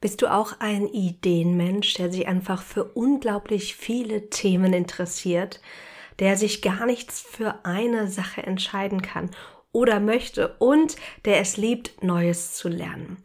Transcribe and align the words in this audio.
Bist 0.00 0.22
du 0.22 0.32
auch 0.32 0.60
ein 0.60 0.86
Ideenmensch, 0.86 1.94
der 1.94 2.12
sich 2.12 2.28
einfach 2.28 2.62
für 2.62 2.84
unglaublich 2.84 3.76
viele 3.76 4.28
Themen 4.28 4.72
interessiert, 4.72 5.60
der 6.18 6.36
sich 6.36 6.62
gar 6.62 6.86
nichts 6.86 7.20
für 7.20 7.64
eine 7.64 8.08
Sache 8.08 8.42
entscheiden 8.42 9.02
kann 9.02 9.30
oder 9.76 10.00
möchte 10.00 10.56
und 10.58 10.96
der 11.26 11.38
es 11.38 11.58
liebt, 11.58 12.02
Neues 12.02 12.54
zu 12.54 12.70
lernen? 12.70 13.18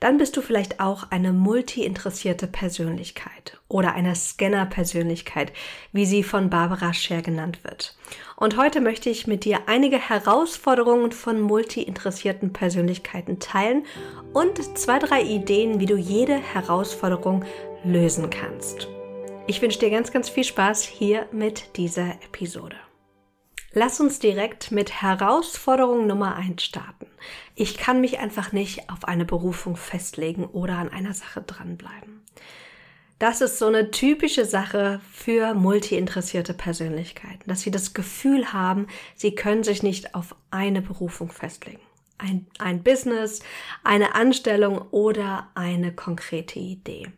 Dann 0.00 0.16
bist 0.16 0.36
du 0.38 0.40
vielleicht 0.40 0.80
auch 0.80 1.10
eine 1.10 1.34
multi-interessierte 1.34 2.46
Persönlichkeit 2.46 3.58
oder 3.68 3.92
eine 3.92 4.14
Scanner-Persönlichkeit, 4.14 5.52
wie 5.92 6.06
sie 6.06 6.22
von 6.22 6.48
Barbara 6.48 6.94
Scher 6.94 7.20
genannt 7.20 7.62
wird. 7.62 7.94
Und 8.36 8.56
heute 8.56 8.80
möchte 8.80 9.10
ich 9.10 9.26
mit 9.26 9.44
dir 9.44 9.58
einige 9.66 9.98
Herausforderungen 9.98 11.12
von 11.12 11.42
multi-interessierten 11.42 12.54
Persönlichkeiten 12.54 13.38
teilen 13.38 13.84
und 14.32 14.78
zwei, 14.78 14.98
drei 15.00 15.20
Ideen, 15.22 15.78
wie 15.78 15.86
du 15.86 15.96
jede 15.96 16.36
Herausforderung 16.36 17.44
lösen 17.84 18.30
kannst. 18.30 18.88
Ich 19.46 19.60
wünsche 19.60 19.80
dir 19.80 19.90
ganz, 19.90 20.10
ganz 20.10 20.30
viel 20.30 20.44
Spaß 20.44 20.84
hier 20.84 21.26
mit 21.32 21.76
dieser 21.76 22.12
Episode. 22.24 22.76
Lass 23.72 24.00
uns 24.00 24.18
direkt 24.18 24.72
mit 24.72 25.02
Herausforderung 25.02 26.06
Nummer 26.06 26.36
eins 26.36 26.64
starten. 26.64 27.06
Ich 27.54 27.76
kann 27.76 28.00
mich 28.00 28.18
einfach 28.18 28.52
nicht 28.52 28.88
auf 28.90 29.04
eine 29.04 29.26
Berufung 29.26 29.76
festlegen 29.76 30.46
oder 30.46 30.76
an 30.76 30.88
einer 30.88 31.12
Sache 31.12 31.42
dranbleiben. 31.42 32.22
Das 33.18 33.40
ist 33.40 33.58
so 33.58 33.66
eine 33.66 33.90
typische 33.90 34.44
Sache 34.44 35.00
für 35.12 35.52
multi-interessierte 35.52 36.54
Persönlichkeiten, 36.54 37.42
dass 37.46 37.62
sie 37.62 37.70
das 37.70 37.92
Gefühl 37.92 38.52
haben, 38.52 38.86
sie 39.16 39.34
können 39.34 39.64
sich 39.64 39.82
nicht 39.82 40.14
auf 40.14 40.34
eine 40.50 40.80
Berufung 40.80 41.30
festlegen. 41.30 41.80
Ein, 42.16 42.46
ein 42.58 42.82
Business, 42.82 43.40
eine 43.84 44.14
Anstellung 44.14 44.82
oder 44.92 45.48
eine 45.54 45.92
konkrete 45.92 46.58
Idee. 46.58 47.12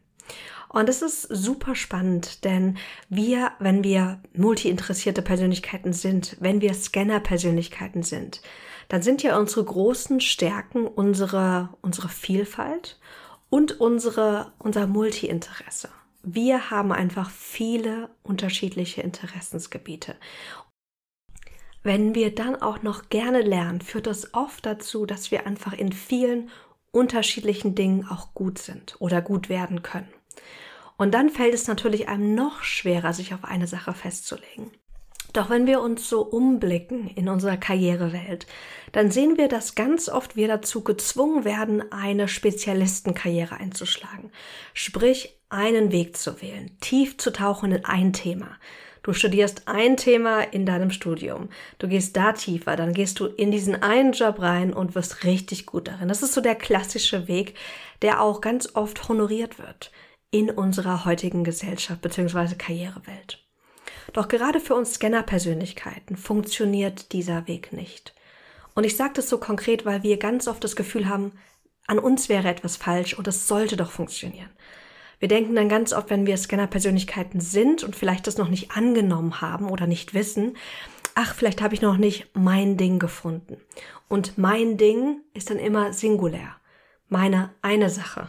Und 0.72 0.88
es 0.88 1.02
ist 1.02 1.22
super 1.22 1.74
spannend, 1.74 2.44
denn 2.44 2.78
wir, 3.08 3.50
wenn 3.58 3.82
wir 3.82 4.22
multi-interessierte 4.34 5.20
Persönlichkeiten 5.20 5.92
sind, 5.92 6.36
wenn 6.38 6.60
wir 6.60 6.74
Scanner-Persönlichkeiten 6.74 8.04
sind, 8.04 8.40
dann 8.88 9.02
sind 9.02 9.24
ja 9.24 9.36
unsere 9.36 9.64
großen 9.64 10.20
Stärken 10.20 10.86
unsere, 10.86 11.70
unsere 11.82 12.08
Vielfalt 12.08 13.00
und 13.48 13.80
unsere, 13.80 14.52
unser 14.60 14.86
Multi-Interesse. 14.86 15.88
Wir 16.22 16.70
haben 16.70 16.92
einfach 16.92 17.30
viele 17.30 18.08
unterschiedliche 18.22 19.02
Interessensgebiete. 19.02 20.14
Wenn 21.82 22.14
wir 22.14 22.32
dann 22.32 22.54
auch 22.54 22.82
noch 22.82 23.08
gerne 23.08 23.40
lernen, 23.40 23.80
führt 23.80 24.06
das 24.06 24.34
oft 24.34 24.64
dazu, 24.66 25.04
dass 25.04 25.32
wir 25.32 25.48
einfach 25.48 25.72
in 25.72 25.90
vielen 25.92 26.48
unterschiedlichen 26.92 27.74
Dingen 27.74 28.06
auch 28.06 28.34
gut 28.34 28.58
sind 28.58 28.94
oder 29.00 29.20
gut 29.20 29.48
werden 29.48 29.82
können. 29.82 30.08
Und 30.96 31.14
dann 31.14 31.30
fällt 31.30 31.54
es 31.54 31.66
natürlich 31.66 32.08
einem 32.08 32.34
noch 32.34 32.62
schwerer, 32.62 33.14
sich 33.14 33.32
auf 33.32 33.44
eine 33.44 33.66
Sache 33.66 33.94
festzulegen. 33.94 34.70
Doch 35.32 35.48
wenn 35.48 35.66
wir 35.66 35.80
uns 35.80 36.08
so 36.08 36.22
umblicken 36.22 37.08
in 37.08 37.28
unserer 37.28 37.56
Karrierewelt, 37.56 38.46
dann 38.92 39.10
sehen 39.10 39.38
wir, 39.38 39.48
dass 39.48 39.74
ganz 39.74 40.08
oft 40.08 40.36
wir 40.36 40.48
dazu 40.48 40.82
gezwungen 40.82 41.44
werden, 41.44 41.90
eine 41.92 42.26
Spezialistenkarriere 42.28 43.56
einzuschlagen. 43.56 44.30
Sprich, 44.74 45.38
einen 45.48 45.92
Weg 45.92 46.16
zu 46.16 46.42
wählen, 46.42 46.76
tief 46.80 47.16
zu 47.16 47.32
tauchen 47.32 47.72
in 47.72 47.84
ein 47.84 48.12
Thema. 48.12 48.48
Du 49.02 49.14
studierst 49.14 49.68
ein 49.68 49.96
Thema 49.96 50.42
in 50.42 50.66
deinem 50.66 50.90
Studium. 50.90 51.48
Du 51.78 51.88
gehst 51.88 52.16
da 52.16 52.32
tiefer, 52.32 52.76
dann 52.76 52.92
gehst 52.92 53.18
du 53.20 53.26
in 53.26 53.50
diesen 53.50 53.82
einen 53.82 54.12
Job 54.12 54.40
rein 54.40 54.74
und 54.74 54.94
wirst 54.94 55.24
richtig 55.24 55.64
gut 55.64 55.88
darin. 55.88 56.08
Das 56.08 56.22
ist 56.22 56.34
so 56.34 56.40
der 56.40 56.56
klassische 56.56 57.26
Weg, 57.26 57.54
der 58.02 58.20
auch 58.20 58.42
ganz 58.42 58.74
oft 58.74 59.08
honoriert 59.08 59.58
wird 59.58 59.90
in 60.30 60.50
unserer 60.50 61.04
heutigen 61.04 61.44
Gesellschaft 61.44 62.02
bzw. 62.02 62.54
Karrierewelt. 62.54 63.44
Doch 64.12 64.28
gerade 64.28 64.60
für 64.60 64.74
uns 64.74 64.94
Scanner-Persönlichkeiten 64.94 66.16
funktioniert 66.16 67.12
dieser 67.12 67.46
Weg 67.48 67.72
nicht. 67.72 68.14
Und 68.74 68.84
ich 68.84 68.96
sage 68.96 69.14
das 69.14 69.28
so 69.28 69.38
konkret, 69.38 69.84
weil 69.84 70.02
wir 70.02 70.16
ganz 70.18 70.46
oft 70.48 70.62
das 70.62 70.76
Gefühl 70.76 71.08
haben, 71.08 71.32
an 71.86 71.98
uns 71.98 72.28
wäre 72.28 72.48
etwas 72.48 72.76
falsch 72.76 73.14
und 73.14 73.26
es 73.26 73.48
sollte 73.48 73.76
doch 73.76 73.90
funktionieren. 73.90 74.50
Wir 75.18 75.28
denken 75.28 75.54
dann 75.54 75.68
ganz 75.68 75.92
oft, 75.92 76.08
wenn 76.10 76.26
wir 76.26 76.36
Scanner-Persönlichkeiten 76.36 77.40
sind 77.40 77.84
und 77.84 77.96
vielleicht 77.96 78.26
das 78.26 78.38
noch 78.38 78.48
nicht 78.48 78.70
angenommen 78.70 79.40
haben 79.40 79.68
oder 79.68 79.86
nicht 79.86 80.14
wissen, 80.14 80.56
ach, 81.14 81.34
vielleicht 81.34 81.60
habe 81.60 81.74
ich 81.74 81.82
noch 81.82 81.96
nicht 81.96 82.28
mein 82.34 82.76
Ding 82.76 82.98
gefunden. 82.98 83.60
Und 84.08 84.38
mein 84.38 84.76
Ding 84.76 85.20
ist 85.34 85.50
dann 85.50 85.58
immer 85.58 85.92
singulär. 85.92 86.56
Meine 87.08 87.50
eine 87.60 87.90
Sache 87.90 88.28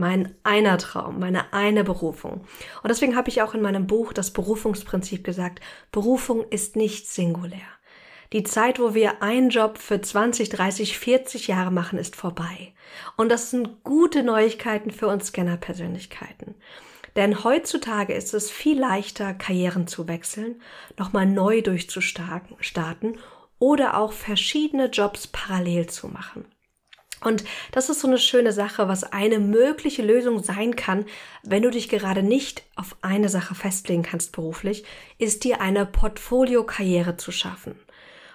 mein 0.00 0.34
einer 0.42 0.78
Traum, 0.78 1.20
meine 1.20 1.52
eine 1.52 1.84
Berufung. 1.84 2.40
Und 2.82 2.88
deswegen 2.88 3.14
habe 3.14 3.28
ich 3.28 3.42
auch 3.42 3.54
in 3.54 3.62
meinem 3.62 3.86
Buch 3.86 4.12
das 4.12 4.32
Berufungsprinzip 4.32 5.22
gesagt, 5.22 5.60
Berufung 5.92 6.44
ist 6.50 6.74
nicht 6.74 7.06
singulär. 7.06 7.60
Die 8.32 8.42
Zeit, 8.42 8.78
wo 8.78 8.94
wir 8.94 9.22
einen 9.22 9.50
Job 9.50 9.78
für 9.78 10.00
20, 10.00 10.48
30, 10.48 10.98
40 10.98 11.48
Jahre 11.48 11.70
machen, 11.70 11.98
ist 11.98 12.16
vorbei. 12.16 12.72
Und 13.16 13.28
das 13.28 13.50
sind 13.50 13.84
gute 13.84 14.22
Neuigkeiten 14.22 14.90
für 14.90 15.08
uns 15.08 15.28
Scanner-Persönlichkeiten. 15.28 16.54
Denn 17.16 17.44
heutzutage 17.44 18.14
ist 18.14 18.34
es 18.34 18.50
viel 18.50 18.78
leichter, 18.78 19.34
Karrieren 19.34 19.86
zu 19.86 20.06
wechseln, 20.08 20.62
nochmal 20.96 21.26
neu 21.26 21.60
durchzustarten 21.60 22.56
oder 23.58 23.98
auch 23.98 24.12
verschiedene 24.12 24.86
Jobs 24.86 25.26
parallel 25.26 25.88
zu 25.88 26.08
machen. 26.08 26.46
Und 27.22 27.44
das 27.72 27.90
ist 27.90 28.00
so 28.00 28.08
eine 28.08 28.18
schöne 28.18 28.52
Sache, 28.52 28.88
was 28.88 29.04
eine 29.04 29.38
mögliche 29.38 30.02
Lösung 30.02 30.42
sein 30.42 30.74
kann, 30.74 31.04
wenn 31.42 31.62
du 31.62 31.70
dich 31.70 31.88
gerade 31.88 32.22
nicht 32.22 32.62
auf 32.76 32.96
eine 33.02 33.28
Sache 33.28 33.54
festlegen 33.54 34.02
kannst 34.02 34.32
beruflich, 34.32 34.84
ist 35.18 35.44
dir 35.44 35.60
eine 35.60 35.84
Portfoliokarriere 35.84 37.16
zu 37.16 37.30
schaffen, 37.30 37.78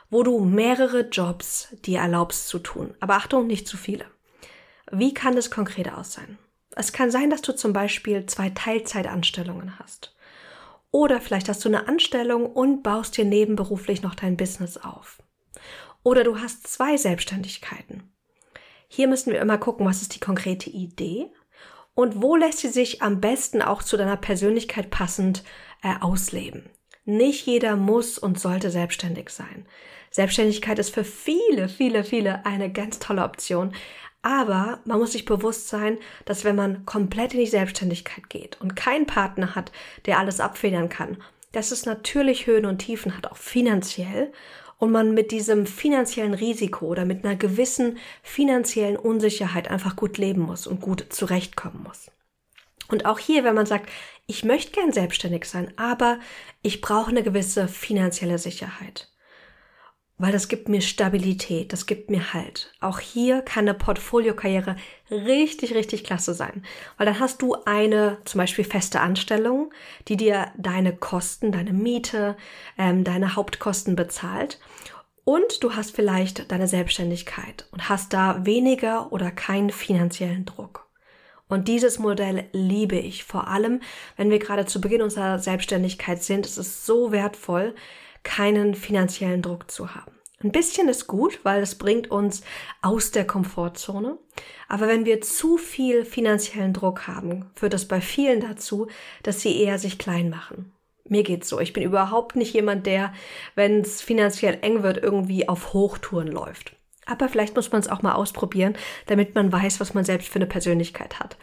wo 0.09 0.21
du 0.21 0.39
mehrere 0.45 1.09
Jobs 1.09 1.69
dir 1.85 1.99
erlaubst 1.99 2.47
zu 2.47 2.59
tun. 2.59 2.93
Aber 2.99 3.15
Achtung, 3.15 3.47
nicht 3.47 3.67
zu 3.67 3.77
viele. 3.77 4.05
Wie 4.91 5.13
kann 5.13 5.35
das 5.35 5.49
konkret 5.49 5.91
aussehen? 5.91 6.37
Es 6.75 6.93
kann 6.93 7.09
sein, 7.09 7.29
dass 7.29 7.41
du 7.41 7.55
zum 7.55 7.73
Beispiel 7.73 8.25
zwei 8.27 8.49
Teilzeitanstellungen 8.49 9.79
hast. 9.79 10.13
Oder 10.91 11.19
vielleicht 11.21 11.49
hast 11.49 11.65
du 11.65 11.69
eine 11.69 11.87
Anstellung 11.87 12.45
und 12.45 12.83
baust 12.83 13.17
dir 13.17 13.25
nebenberuflich 13.25 14.01
noch 14.01 14.13
dein 14.13 14.37
Business 14.37 14.77
auf. 14.77 15.17
Oder 16.03 16.23
du 16.23 16.39
hast 16.39 16.67
zwei 16.67 16.97
Selbstständigkeiten 16.97 18.14
hier 18.87 19.07
müssen 19.07 19.31
wir 19.31 19.41
immer 19.41 19.57
gucken, 19.57 19.85
was 19.85 20.01
ist 20.01 20.15
die 20.15 20.19
konkrete 20.19 20.69
Idee 20.69 21.29
und 21.93 22.21
wo 22.21 22.35
lässt 22.35 22.59
sie 22.59 22.69
sich 22.69 23.01
am 23.01 23.21
besten 23.21 23.61
auch 23.61 23.81
zu 23.81 23.97
deiner 23.97 24.17
Persönlichkeit 24.17 24.89
passend 24.89 25.43
äh, 25.83 25.93
ausleben. 26.01 26.69
Nicht 27.05 27.45
jeder 27.45 27.75
muss 27.75 28.17
und 28.17 28.39
sollte 28.39 28.69
selbstständig 28.69 29.29
sein. 29.29 29.65
Selbstständigkeit 30.11 30.79
ist 30.79 30.93
für 30.93 31.03
viele, 31.03 31.69
viele, 31.69 32.03
viele 32.03 32.45
eine 32.45 32.71
ganz 32.71 32.99
tolle 32.99 33.23
Option. 33.23 33.73
Aber 34.21 34.79
man 34.85 34.97
muss 34.97 35.11
sich 35.11 35.25
bewusst 35.25 35.67
sein, 35.67 35.99
dass 36.25 36.43
wenn 36.43 36.55
man 36.55 36.85
komplett 36.85 37.33
in 37.33 37.41
die 37.41 37.45
Selbstständigkeit 37.45 38.27
geht 38.29 38.59
und 38.59 38.75
keinen 38.75 39.05
Partner 39.05 39.53
hat, 39.53 39.71
der 40.07 40.17
alles 40.17 40.39
abfedern 40.39 40.89
kann, 40.89 41.17
dass 41.51 41.71
es 41.71 41.85
natürlich 41.85 42.47
Höhen 42.47 42.65
und 42.65 42.79
Tiefen 42.79 43.15
hat, 43.15 43.31
auch 43.31 43.37
finanziell 43.37 44.31
und 44.85 44.91
man 44.91 45.15
mit 45.15 45.31
diesem 45.31 45.65
finanziellen 45.65 46.35
Risiko 46.35 46.85
oder 46.85 47.05
mit 47.05 47.25
einer 47.25 47.35
gewissen 47.35 47.97
finanziellen 48.21 48.97
Unsicherheit 48.97 49.69
einfach 49.69 49.95
gut 49.95 50.19
leben 50.19 50.41
muss 50.41 50.67
und 50.67 50.79
gut 50.79 51.07
zurechtkommen 51.09 51.83
muss. 51.83 52.11
Und 52.87 53.07
auch 53.07 53.17
hier, 53.17 53.43
wenn 53.43 53.55
man 53.55 53.65
sagt, 53.65 53.89
ich 54.27 54.45
möchte 54.45 54.73
gern 54.73 54.91
selbstständig 54.91 55.45
sein, 55.45 55.73
aber 55.75 56.19
ich 56.61 56.81
brauche 56.81 57.09
eine 57.09 57.23
gewisse 57.23 57.67
finanzielle 57.67 58.37
Sicherheit 58.37 59.09
weil 60.17 60.31
das 60.31 60.47
gibt 60.47 60.69
mir 60.69 60.81
Stabilität, 60.81 61.73
das 61.73 61.85
gibt 61.85 62.09
mir 62.09 62.33
Halt. 62.33 62.71
Auch 62.79 62.99
hier 62.99 63.41
kann 63.41 63.67
eine 63.67 63.77
Portfoliokarriere 63.77 64.77
richtig, 65.11 65.73
richtig 65.75 66.03
klasse 66.03 66.33
sein, 66.33 66.63
weil 66.97 67.05
dann 67.05 67.19
hast 67.19 67.41
du 67.41 67.55
eine 67.65 68.17
zum 68.25 68.39
Beispiel 68.39 68.65
feste 68.65 69.01
Anstellung, 69.01 69.71
die 70.07 70.17
dir 70.17 70.51
deine 70.57 70.95
Kosten, 70.95 71.51
deine 71.51 71.73
Miete, 71.73 72.35
ähm, 72.77 73.03
deine 73.03 73.35
Hauptkosten 73.35 73.95
bezahlt 73.95 74.59
und 75.23 75.63
du 75.63 75.75
hast 75.75 75.95
vielleicht 75.95 76.51
deine 76.51 76.67
Selbstständigkeit 76.67 77.67
und 77.71 77.89
hast 77.89 78.13
da 78.13 78.45
weniger 78.45 79.11
oder 79.11 79.31
keinen 79.31 79.71
finanziellen 79.71 80.45
Druck. 80.45 80.85
Und 81.47 81.67
dieses 81.67 81.99
Modell 81.99 82.45
liebe 82.53 82.97
ich, 82.97 83.23
vor 83.23 83.47
allem 83.47 83.81
wenn 84.17 84.29
wir 84.29 84.39
gerade 84.39 84.65
zu 84.65 84.81
Beginn 84.81 85.01
unserer 85.01 85.39
Selbstständigkeit 85.39 86.23
sind. 86.23 86.45
Es 86.45 86.57
ist 86.57 86.85
so 86.85 87.11
wertvoll, 87.11 87.75
keinen 88.23 88.73
finanziellen 88.73 89.41
Druck 89.41 89.69
zu 89.69 89.93
haben. 89.93 90.14
Ein 90.45 90.51
bisschen 90.51 90.87
ist 90.89 91.07
gut, 91.07 91.39
weil 91.41 91.63
es 91.63 91.73
bringt 91.73 92.11
uns 92.11 92.43
aus 92.83 93.09
der 93.09 93.25
Komfortzone. 93.25 94.19
Aber 94.67 94.87
wenn 94.87 95.03
wir 95.03 95.19
zu 95.21 95.57
viel 95.57 96.05
finanziellen 96.05 96.71
Druck 96.71 97.07
haben, 97.07 97.49
führt 97.55 97.73
das 97.73 97.87
bei 97.87 97.99
vielen 97.99 98.41
dazu, 98.41 98.85
dass 99.23 99.41
sie 99.41 99.59
eher 99.59 99.79
sich 99.79 99.97
klein 99.97 100.29
machen. 100.29 100.71
Mir 101.09 101.23
geht's 101.23 101.49
so. 101.49 101.59
Ich 101.59 101.73
bin 101.73 101.81
überhaupt 101.81 102.35
nicht 102.35 102.53
jemand, 102.53 102.85
der, 102.85 103.11
wenn 103.55 103.81
es 103.81 104.03
finanziell 104.03 104.59
eng 104.61 104.83
wird, 104.83 105.01
irgendwie 105.01 105.49
auf 105.49 105.73
Hochtouren 105.73 106.27
läuft. 106.27 106.75
Aber 107.07 107.27
vielleicht 107.27 107.55
muss 107.55 107.71
man 107.71 107.81
es 107.81 107.89
auch 107.89 108.03
mal 108.03 108.13
ausprobieren, 108.13 108.77
damit 109.07 109.33
man 109.33 109.51
weiß, 109.51 109.79
was 109.79 109.95
man 109.95 110.05
selbst 110.05 110.29
für 110.29 110.35
eine 110.35 110.45
Persönlichkeit 110.45 111.19
hat. 111.19 111.37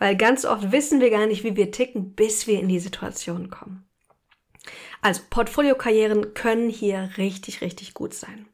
Weil 0.00 0.16
ganz 0.16 0.44
oft 0.44 0.72
wissen 0.72 1.00
wir 1.00 1.10
gar 1.10 1.26
nicht, 1.26 1.44
wie 1.44 1.54
wir 1.54 1.70
ticken, 1.70 2.14
bis 2.14 2.48
wir 2.48 2.58
in 2.58 2.66
die 2.66 2.80
Situation 2.80 3.50
kommen. 3.50 3.88
Also 5.00 5.22
Portfoliokarrieren 5.30 6.34
können 6.34 6.68
hier 6.68 7.10
richtig, 7.18 7.60
richtig 7.60 7.94
gut 7.94 8.14
sein. 8.14 8.47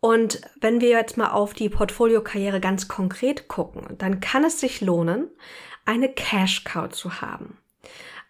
Und 0.00 0.40
wenn 0.60 0.80
wir 0.80 0.88
jetzt 0.88 1.16
mal 1.16 1.30
auf 1.30 1.52
die 1.52 1.68
Portfoliokarriere 1.68 2.60
ganz 2.60 2.88
konkret 2.88 3.48
gucken, 3.48 3.96
dann 3.98 4.20
kann 4.20 4.44
es 4.44 4.58
sich 4.58 4.80
lohnen, 4.80 5.28
eine 5.84 6.08
Cash 6.08 6.64
Cow 6.64 6.88
zu 6.88 7.20
haben. 7.20 7.58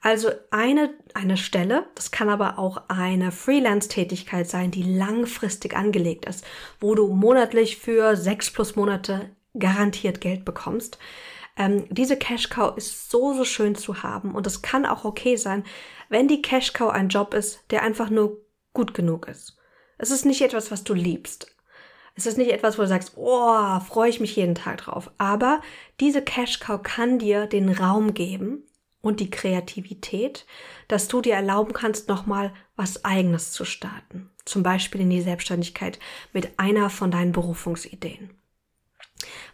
Also 0.03 0.31
eine, 0.51 0.95
eine 1.13 1.37
Stelle, 1.37 1.87
das 1.95 2.11
kann 2.11 2.31
aber 2.31 2.59
auch 2.59 2.83
eine 2.89 3.33
Freelance-Tätigkeit 3.33 4.49
sein, 4.49 4.71
die 4.71 4.83
langfristig 4.83 5.77
angelegt 5.77 6.25
ist, 6.25 6.45
wo 6.81 6.95
du 6.95 7.09
monatlich 7.09 7.77
für 7.77 8.17
sechs 8.17 8.51
plus 8.51 8.77
Monate 8.77 9.31
garantiert 9.59 10.23
Geld 10.23 10.47
bekommst. 10.47 10.99
Ähm, 11.57 11.85
diese 11.91 12.17
Cash 12.17 12.49
Cow 12.49 12.75
ist 12.77 13.11
so, 13.11 13.35
so 13.35 13.45
schön 13.45 13.75
zu 13.75 14.03
haben 14.03 14.35
und 14.35 14.47
es 14.47 14.63
kann 14.63 14.87
auch 14.87 15.05
okay 15.05 15.37
sein, 15.37 15.65
wenn 16.09 16.29
die 16.29 16.41
Cash 16.41 16.73
Cow 16.73 16.91
ein 16.91 17.11
Job 17.11 17.35
ist, 17.35 17.61
der 17.71 17.83
einfach 17.83 18.09
nur 18.09 18.39
gut 18.73 18.95
genug 18.95 19.29
ist. 19.29 19.60
Es 20.01 20.11
ist 20.11 20.25
nicht 20.25 20.41
etwas, 20.41 20.71
was 20.71 20.85
du 20.85 20.95
liebst. 20.95 21.55
Es 22.15 22.27
ist 22.27 22.39
nicht 22.39 22.51
etwas, 22.51 22.77
wo 22.77 22.83
du 22.83 22.89
sagst, 22.89 23.13
oh, 23.17 23.81
freue 23.81 24.11
ich 24.11 24.21
mich 24.21 24.37
jeden 24.37 24.55
Tag 24.55 24.79
drauf. 24.79 25.11
Aber 25.19 25.61
diese 26.01 26.23
Cash 26.23 26.61
Cow 26.61 26.83
kann 26.83 27.19
dir 27.19 27.47
den 27.47 27.71
Raum 27.71 28.15
geben, 28.15 28.65
und 29.03 29.21
die 29.21 29.31
Kreativität, 29.31 30.47
dass 30.89 31.09
du 31.09 31.21
dir 31.21 31.35
erlauben 31.35 31.73
kannst, 31.73 32.09
nochmal 32.09 32.53
was 32.77 33.05
eigenes 33.05 33.53
zu 33.53 33.65
starten. 33.65 34.31
Zum 34.45 34.63
Beispiel 34.63 35.01
in 35.03 35.11
die 35.11 35.23
Selbstständigkeit 35.23 35.99
mit 36.33 36.59
einer 36.59 36.91
von 36.91 37.11
deinen 37.11 37.33
Berufungsideen. 37.33 38.31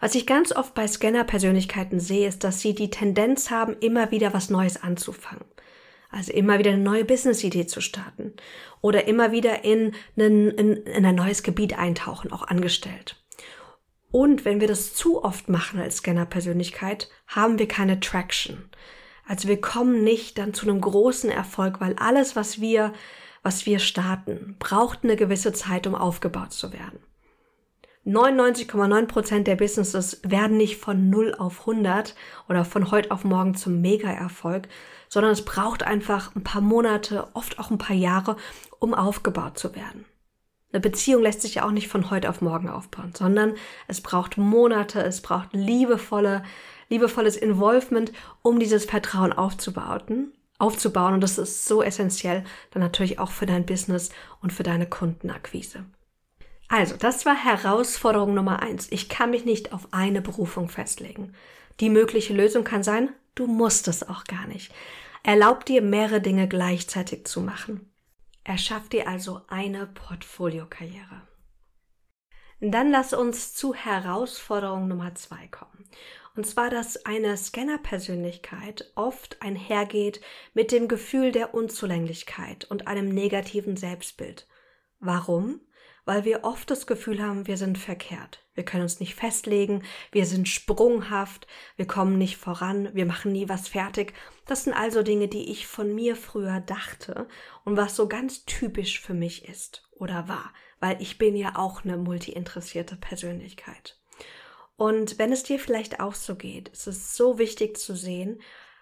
Was 0.00 0.14
ich 0.14 0.26
ganz 0.26 0.52
oft 0.52 0.74
bei 0.74 0.86
Scanner-Persönlichkeiten 0.86 2.00
sehe, 2.00 2.28
ist, 2.28 2.44
dass 2.44 2.60
sie 2.60 2.74
die 2.74 2.90
Tendenz 2.90 3.50
haben, 3.50 3.76
immer 3.80 4.10
wieder 4.10 4.32
was 4.32 4.50
Neues 4.50 4.82
anzufangen. 4.82 5.44
Also 6.16 6.32
immer 6.32 6.58
wieder 6.58 6.70
eine 6.70 6.82
neue 6.82 7.04
Business-Idee 7.04 7.66
zu 7.66 7.82
starten 7.82 8.32
oder 8.80 9.06
immer 9.06 9.32
wieder 9.32 9.64
in, 9.64 9.94
einen, 10.16 10.50
in, 10.50 10.76
in 10.78 11.04
ein 11.04 11.14
neues 11.14 11.42
Gebiet 11.42 11.78
eintauchen, 11.78 12.32
auch 12.32 12.48
angestellt. 12.48 13.22
Und 14.10 14.46
wenn 14.46 14.60
wir 14.60 14.66
das 14.66 14.94
zu 14.94 15.22
oft 15.22 15.50
machen 15.50 15.78
als 15.78 15.98
Scanner-Persönlichkeit, 15.98 17.10
haben 17.26 17.58
wir 17.58 17.68
keine 17.68 18.00
Traction. 18.00 18.70
Also 19.26 19.46
wir 19.46 19.60
kommen 19.60 20.04
nicht 20.04 20.38
dann 20.38 20.54
zu 20.54 20.66
einem 20.66 20.80
großen 20.80 21.28
Erfolg, 21.28 21.82
weil 21.82 21.96
alles, 21.96 22.34
was 22.34 22.62
wir, 22.62 22.94
was 23.42 23.66
wir 23.66 23.78
starten, 23.78 24.56
braucht 24.58 25.04
eine 25.04 25.16
gewisse 25.16 25.52
Zeit, 25.52 25.86
um 25.86 25.94
aufgebaut 25.94 26.52
zu 26.52 26.72
werden. 26.72 27.00
99,9 28.06 29.06
Prozent 29.06 29.46
der 29.48 29.56
Businesses 29.56 30.20
werden 30.22 30.56
nicht 30.56 30.78
von 30.78 31.10
0 31.10 31.34
auf 31.34 31.60
100 31.60 32.14
oder 32.48 32.64
von 32.64 32.90
heute 32.90 33.10
auf 33.10 33.24
morgen 33.24 33.54
zum 33.54 33.82
Mega-Erfolg, 33.82 34.68
sondern 35.08 35.32
es 35.32 35.44
braucht 35.44 35.82
einfach 35.82 36.34
ein 36.34 36.44
paar 36.44 36.62
Monate, 36.62 37.28
oft 37.34 37.58
auch 37.58 37.70
ein 37.70 37.78
paar 37.78 37.96
Jahre, 37.96 38.36
um 38.78 38.94
aufgebaut 38.94 39.58
zu 39.58 39.74
werden. 39.74 40.04
Eine 40.72 40.80
Beziehung 40.80 41.22
lässt 41.22 41.42
sich 41.42 41.56
ja 41.56 41.64
auch 41.64 41.70
nicht 41.70 41.88
von 41.88 42.10
heute 42.10 42.28
auf 42.28 42.40
morgen 42.40 42.68
aufbauen, 42.68 43.12
sondern 43.16 43.54
es 43.86 44.00
braucht 44.00 44.36
Monate, 44.36 45.00
es 45.02 45.22
braucht 45.22 45.52
liebevolle 45.52 46.42
liebevolles 46.88 47.36
Involvement, 47.36 48.12
um 48.42 48.58
dieses 48.58 48.84
Vertrauen 48.84 49.32
aufzubauen, 49.32 50.32
aufzubauen. 50.58 51.14
Und 51.14 51.20
das 51.20 51.38
ist 51.38 51.66
so 51.66 51.82
essentiell 51.82 52.44
dann 52.70 52.82
natürlich 52.82 53.18
auch 53.18 53.30
für 53.30 53.46
dein 53.46 53.66
Business 53.66 54.10
und 54.40 54.52
für 54.52 54.62
deine 54.62 54.86
Kundenakquise. 54.86 55.84
Also, 56.68 56.96
das 56.96 57.26
war 57.26 57.36
Herausforderung 57.36 58.34
Nummer 58.34 58.60
eins. 58.60 58.88
Ich 58.90 59.08
kann 59.08 59.30
mich 59.30 59.44
nicht 59.44 59.72
auf 59.72 59.88
eine 59.92 60.20
Berufung 60.20 60.68
festlegen. 60.68 61.32
Die 61.78 61.90
mögliche 61.90 62.34
Lösung 62.34 62.64
kann 62.64 62.82
sein, 62.82 63.10
du 63.36 63.46
musst 63.46 63.86
es 63.86 64.08
auch 64.08 64.24
gar 64.24 64.48
nicht. 64.48 64.72
Erlaub 65.22 65.64
dir, 65.64 65.82
mehrere 65.82 66.20
Dinge 66.20 66.48
gleichzeitig 66.48 67.26
zu 67.26 67.40
machen. 67.40 67.92
Erschaff 68.44 68.88
dir 68.88 69.08
also 69.08 69.42
eine 69.48 69.86
Portfoliokarriere. 69.86 71.22
Dann 72.60 72.90
lass 72.90 73.12
uns 73.12 73.54
zu 73.54 73.74
Herausforderung 73.74 74.88
Nummer 74.88 75.14
zwei 75.14 75.46
kommen. 75.48 75.84
Und 76.36 76.46
zwar, 76.46 76.70
dass 76.70 77.04
eine 77.06 77.36
Scanner-Persönlichkeit 77.36 78.92
oft 78.94 79.42
einhergeht 79.42 80.20
mit 80.54 80.70
dem 80.70 80.86
Gefühl 80.86 81.32
der 81.32 81.54
Unzulänglichkeit 81.54 82.64
und 82.66 82.86
einem 82.86 83.08
negativen 83.08 83.76
Selbstbild. 83.76 84.46
Warum? 85.00 85.60
Weil 86.06 86.24
wir 86.24 86.44
oft 86.44 86.70
das 86.70 86.86
Gefühl 86.86 87.20
haben, 87.20 87.46
wir 87.46 87.58
sind 87.58 87.76
verkehrt. 87.76 88.42
Wir 88.54 88.64
können 88.64 88.84
uns 88.84 89.00
nicht 89.00 89.14
festlegen, 89.14 89.82
wir 90.12 90.24
sind 90.24 90.48
sprunghaft, 90.48 91.46
wir 91.76 91.86
kommen 91.86 92.16
nicht 92.16 92.38
voran, 92.38 92.88
wir 92.94 93.04
machen 93.04 93.32
nie 93.32 93.50
was 93.50 93.68
fertig. 93.68 94.14
Das 94.46 94.64
sind 94.64 94.72
also 94.72 95.02
Dinge, 95.02 95.28
die 95.28 95.50
ich 95.50 95.66
von 95.66 95.94
mir 95.94 96.16
früher 96.16 96.60
dachte 96.60 97.28
und 97.64 97.76
was 97.76 97.96
so 97.96 98.08
ganz 98.08 98.46
typisch 98.46 99.00
für 99.00 99.12
mich 99.12 99.46
ist 99.46 99.86
oder 99.90 100.28
war, 100.28 100.54
weil 100.80 101.02
ich 101.02 101.18
bin 101.18 101.36
ja 101.36 101.56
auch 101.56 101.84
eine 101.84 101.98
multi-interessierte 101.98 102.96
Persönlichkeit. 102.96 103.98
Und 104.76 105.18
wenn 105.18 105.32
es 105.32 105.42
dir 105.42 105.58
vielleicht 105.58 106.00
auch 106.00 106.14
so 106.14 106.36
geht, 106.36 106.68
ist 106.68 106.86
es 106.86 107.16
so 107.16 107.38
wichtig 107.38 107.76
zu 107.76 107.96
sehen, 107.96 108.40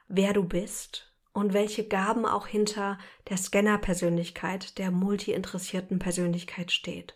wer 0.09 0.35
du 0.35 0.45
bist 0.45 1.14
und 1.35 1.53
welche 1.53 1.87
Gaben 1.87 2.25
auch 2.25 2.47
hinter 2.47 2.97
der 3.29 3.37
Scanner-Persönlichkeit, 3.37 4.79
der 4.79 4.91
multi-interessierten 4.91 5.99
Persönlichkeit 5.99 6.73
steht. 6.73 7.15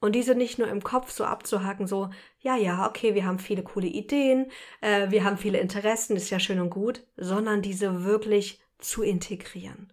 Und 0.00 0.14
diese 0.14 0.34
nicht 0.34 0.58
nur 0.58 0.68
im 0.68 0.82
Kopf 0.82 1.10
so 1.10 1.24
abzuhaken, 1.24 1.86
so, 1.86 2.10
ja, 2.40 2.56
ja, 2.56 2.88
okay, 2.88 3.14
wir 3.14 3.26
haben 3.26 3.38
viele 3.38 3.62
coole 3.62 3.88
Ideen, 3.88 4.50
äh, 4.80 5.10
wir 5.10 5.22
haben 5.22 5.36
viele 5.36 5.58
Interessen, 5.58 6.16
ist 6.16 6.30
ja 6.30 6.40
schön 6.40 6.60
und 6.60 6.70
gut, 6.70 7.04
sondern 7.16 7.62
diese 7.62 8.04
wirklich 8.04 8.60
zu 8.78 9.02
integrieren. 9.02 9.92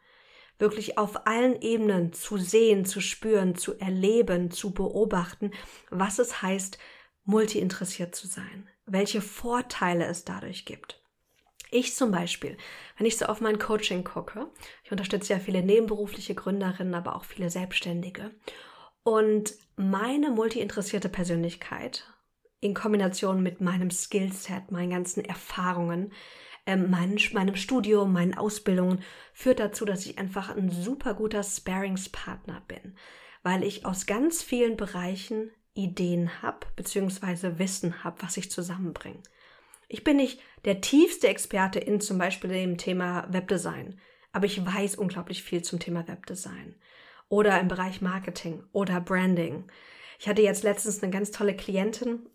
Wirklich 0.57 0.97
auf 0.97 1.27
allen 1.27 1.61
Ebenen 1.61 2.13
zu 2.13 2.37
sehen, 2.37 2.85
zu 2.85 3.01
spüren, 3.01 3.55
zu 3.55 3.77
erleben, 3.77 4.51
zu 4.51 4.71
beobachten, 4.71 5.51
was 5.89 6.17
es 6.19 6.41
heißt, 6.41 6.77
multi-interessiert 7.25 8.15
zu 8.15 8.27
sein, 8.27 8.69
welche 8.85 9.21
Vorteile 9.21 10.05
es 10.05 10.23
dadurch 10.23 10.65
gibt. 10.65 11.04
Ich 11.75 11.93
zum 11.93 12.09
Beispiel, 12.09 12.55
wenn 12.97 13.05
ich 13.05 13.17
so 13.17 13.25
auf 13.25 13.41
mein 13.41 13.59
Coaching 13.59 14.05
gucke, 14.05 14.47
ich 14.85 14.93
unterstütze 14.93 15.33
ja 15.33 15.39
viele 15.39 15.61
nebenberufliche 15.61 16.33
Gründerinnen, 16.33 16.95
aber 16.95 17.17
auch 17.17 17.25
viele 17.25 17.49
Selbstständige. 17.49 18.31
Und 19.03 19.55
meine 19.75 20.29
multi-interessierte 20.31 21.09
Persönlichkeit 21.09 22.09
in 22.61 22.75
Kombination 22.75 23.43
mit 23.43 23.59
meinem 23.59 23.91
Skillset, 23.91 24.71
meinen 24.71 24.91
ganzen 24.91 25.25
Erfahrungen, 25.25 26.13
ähm, 26.65 26.89
mein, 26.89 27.19
meinem 27.33 27.57
Studium, 27.57 28.13
meinen 28.13 28.37
Ausbildungen, 28.37 29.03
führt 29.33 29.59
dazu, 29.59 29.83
dass 29.83 30.05
ich 30.05 30.17
einfach 30.17 30.55
ein 30.55 30.71
super 30.71 31.13
guter 31.13 31.43
Sparingspartner 31.43 32.63
bin, 32.69 32.95
weil 33.43 33.65
ich 33.65 33.85
aus 33.85 34.05
ganz 34.05 34.41
vielen 34.41 34.77
Bereichen 34.77 35.51
Ideen 35.73 36.41
habe, 36.41 36.67
beziehungsweise 36.77 37.59
Wissen 37.59 38.05
habe, 38.05 38.21
was 38.21 38.37
ich 38.37 38.49
zusammenbringe. 38.49 39.21
Ich 39.95 40.03
bin 40.03 40.17
nicht 40.17 40.41
der 40.65 40.81
tiefste 40.81 41.29
Experte 41.29 41.79
in 41.79 42.01
zum 42.01 42.17
Beispiel 42.17 42.49
dem 42.49 42.77
Thema 42.77 43.27
Webdesign, 43.29 43.97
aber 44.33 44.45
ich 44.45 44.65
weiß 44.65 44.95
unglaublich 44.95 45.41
viel 45.41 45.61
zum 45.61 45.79
Thema 45.79 46.05
Webdesign 46.05 46.75
oder 47.29 47.57
im 47.61 47.69
Bereich 47.69 48.01
Marketing 48.01 48.61
oder 48.73 48.99
Branding. 48.99 49.71
Ich 50.19 50.27
hatte 50.27 50.41
jetzt 50.41 50.63
letztens 50.63 51.01
eine 51.01 51.13
ganz 51.13 51.31
tolle 51.31 51.55
Klientin, 51.55 52.27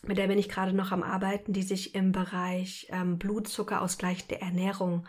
mit 0.00 0.16
der 0.16 0.28
bin 0.28 0.38
ich 0.38 0.48
gerade 0.48 0.72
noch 0.72 0.90
am 0.90 1.02
Arbeiten, 1.02 1.52
die 1.52 1.60
sich 1.60 1.94
im 1.94 2.12
Bereich 2.12 2.86
ähm, 2.90 3.18
Blutzuckerausgleichende 3.18 4.40
Ernährung 4.40 5.06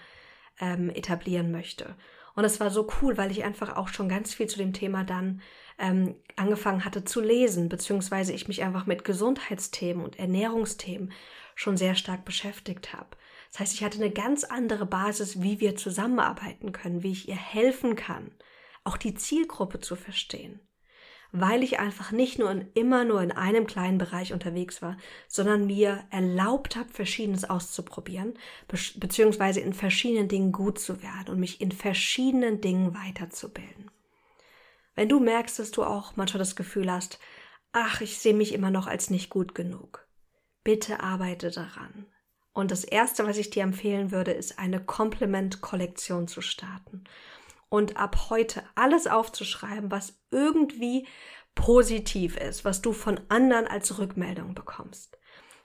ähm, 0.60 0.90
etablieren 0.90 1.54
möchte. 1.54 1.96
Und 2.36 2.44
es 2.44 2.60
war 2.60 2.70
so 2.70 2.86
cool, 3.02 3.18
weil 3.18 3.32
ich 3.32 3.46
einfach 3.46 3.78
auch 3.78 3.88
schon 3.88 4.10
ganz 4.10 4.34
viel 4.34 4.48
zu 4.48 4.58
dem 4.58 4.74
Thema 4.74 5.06
dann 5.06 5.42
ähm, 5.80 6.16
angefangen 6.36 6.84
hatte 6.84 7.06
zu 7.06 7.22
lesen, 7.22 7.70
beziehungsweise 7.70 8.34
ich 8.34 8.50
mich 8.50 8.62
einfach 8.62 8.88
mit 8.88 9.06
Gesundheitsthemen 9.06 10.04
und 10.04 10.20
Ernährungsthemen 10.20 11.14
schon 11.56 11.78
sehr 11.78 11.96
stark 11.96 12.26
beschäftigt 12.26 12.94
habe. 12.94 13.10
Das 13.52 13.60
heißt, 13.60 13.74
ich 13.76 13.84
hatte 13.84 14.00
eine 14.00 14.12
ganz 14.12 14.44
andere 14.44 14.86
Basis, 14.86 15.42
wie 15.42 15.60
wir 15.60 15.76
zusammenarbeiten 15.76 16.72
können, 16.72 17.04
wie 17.04 17.12
ich 17.12 17.30
ihr 17.30 17.36
helfen 17.36 17.96
kann, 17.96 18.32
auch 18.84 18.98
die 18.98 19.14
Zielgruppe 19.14 19.80
zu 19.80 19.96
verstehen. 19.96 20.60
Weil 21.32 21.64
ich 21.64 21.80
einfach 21.80 22.12
nicht 22.12 22.38
nur 22.38 22.52
in, 22.52 22.68
immer 22.74 23.06
nur 23.06 23.22
in 23.22 23.32
einem 23.32 23.66
kleinen 23.66 23.98
Bereich 23.98 24.34
unterwegs 24.34 24.82
war, 24.82 24.98
sondern 25.28 25.66
mir 25.66 26.04
erlaubt 26.12 26.76
habe, 26.76 26.94
Verschiedenes 26.94 27.48
auszuprobieren, 27.48 28.34
be 28.68 28.78
beziehungsweise 28.98 29.60
in 29.60 29.74
verschiedenen 29.74 30.28
Dingen 30.28 30.52
gut 30.52 30.80
zu 30.80 31.02
werden 31.02 31.30
und 31.30 31.40
mich 31.40 31.60
in 31.60 31.72
verschiedenen 31.72 32.62
Dingen 32.62 32.94
weiterzubilden. 32.94 33.90
Wenn 34.96 35.10
du 35.10 35.20
merkst, 35.20 35.58
dass 35.58 35.72
du 35.72 35.84
auch 35.84 36.16
manchmal 36.16 36.40
das 36.40 36.56
Gefühl 36.56 36.92
hast, 36.92 37.20
ach, 37.72 38.02
ich 38.02 38.20
sehe 38.20 38.36
mich 38.36 38.54
immer 38.54 38.70
noch 38.70 38.88
als 38.88 39.10
nicht 39.10 39.30
gut 39.30 39.56
genug, 39.56 40.03
bitte 40.64 41.02
arbeite 41.02 41.52
daran. 41.52 42.08
Und 42.54 42.72
das 42.72 42.84
Erste, 42.84 43.26
was 43.26 43.38
ich 43.38 43.50
dir 43.50 43.64
empfehlen 43.64 44.12
würde, 44.12 44.32
ist 44.32 44.60
eine 44.60 44.84
Komplement-Kollektion 44.84 46.28
zu 46.28 46.42
starten. 46.42 47.04
Und 47.70 47.98
ab 47.98 48.30
heute 48.30 48.64
alles 48.76 49.08
aufzuschreiben, 49.08 49.90
was 49.90 50.22
irgendwie 50.30 51.08
positiv 51.56 52.38
ist, 52.38 52.66
was 52.66 52.82
du 52.82 52.94
von 52.94 53.20
anderen 53.30 53.68
als 53.68 53.98
Rückmeldung 53.98 54.54
bekommst, 54.54 55.18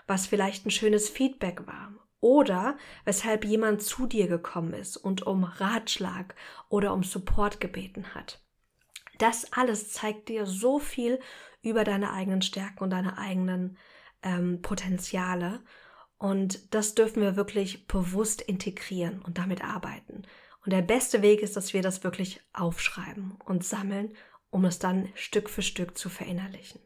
was 0.07 0.27
vielleicht 0.27 0.65
ein 0.67 0.71
schönes 0.71 1.09
Feedback 1.09 1.67
war 1.67 1.93
oder 2.21 2.77
weshalb 3.05 3.45
jemand 3.45 3.83
zu 3.83 4.07
dir 4.07 4.27
gekommen 4.27 4.73
ist 4.73 4.97
und 4.97 5.27
um 5.27 5.45
Ratschlag 5.45 6.35
oder 6.69 6.93
um 6.93 7.03
Support 7.03 7.61
gebeten 7.61 8.15
hat. 8.15 8.43
Das 9.19 9.53
alles 9.53 9.93
zeigt 9.93 10.29
dir 10.29 10.47
so 10.47 10.79
viel 10.79 11.21
über 11.63 11.85
deine 11.85 12.13
eigenen 12.13 12.43
Stärken 12.43 12.85
und 12.85 12.91
deine 12.91 13.19
eigenen 13.19 13.77
ähm, 14.23 14.63
Potenziale. 14.63 15.61
Und 16.19 16.75
das 16.75 16.95
dürfen 16.95 17.23
wir 17.23 17.37
wirklich 17.37 17.87
bewusst 17.87 18.41
integrieren 18.43 19.23
und 19.23 19.39
damit 19.39 19.63
arbeiten. 19.63 20.27
Und 20.65 20.73
der 20.73 20.83
beste 20.83 21.23
Weg 21.23 21.41
ist, 21.41 21.57
dass 21.57 21.73
wir 21.73 21.83
das 21.83 22.03
wirklich 22.05 22.41
aufschreiben 22.53 23.39
und 23.45 23.65
sammeln, 23.65 24.15
um 24.51 24.65
es 24.65 24.79
dann 24.79 25.09
Stück 25.15 25.49
für 25.49 25.63
Stück 25.63 25.97
zu 25.97 26.09
verinnerlichen. 26.09 26.81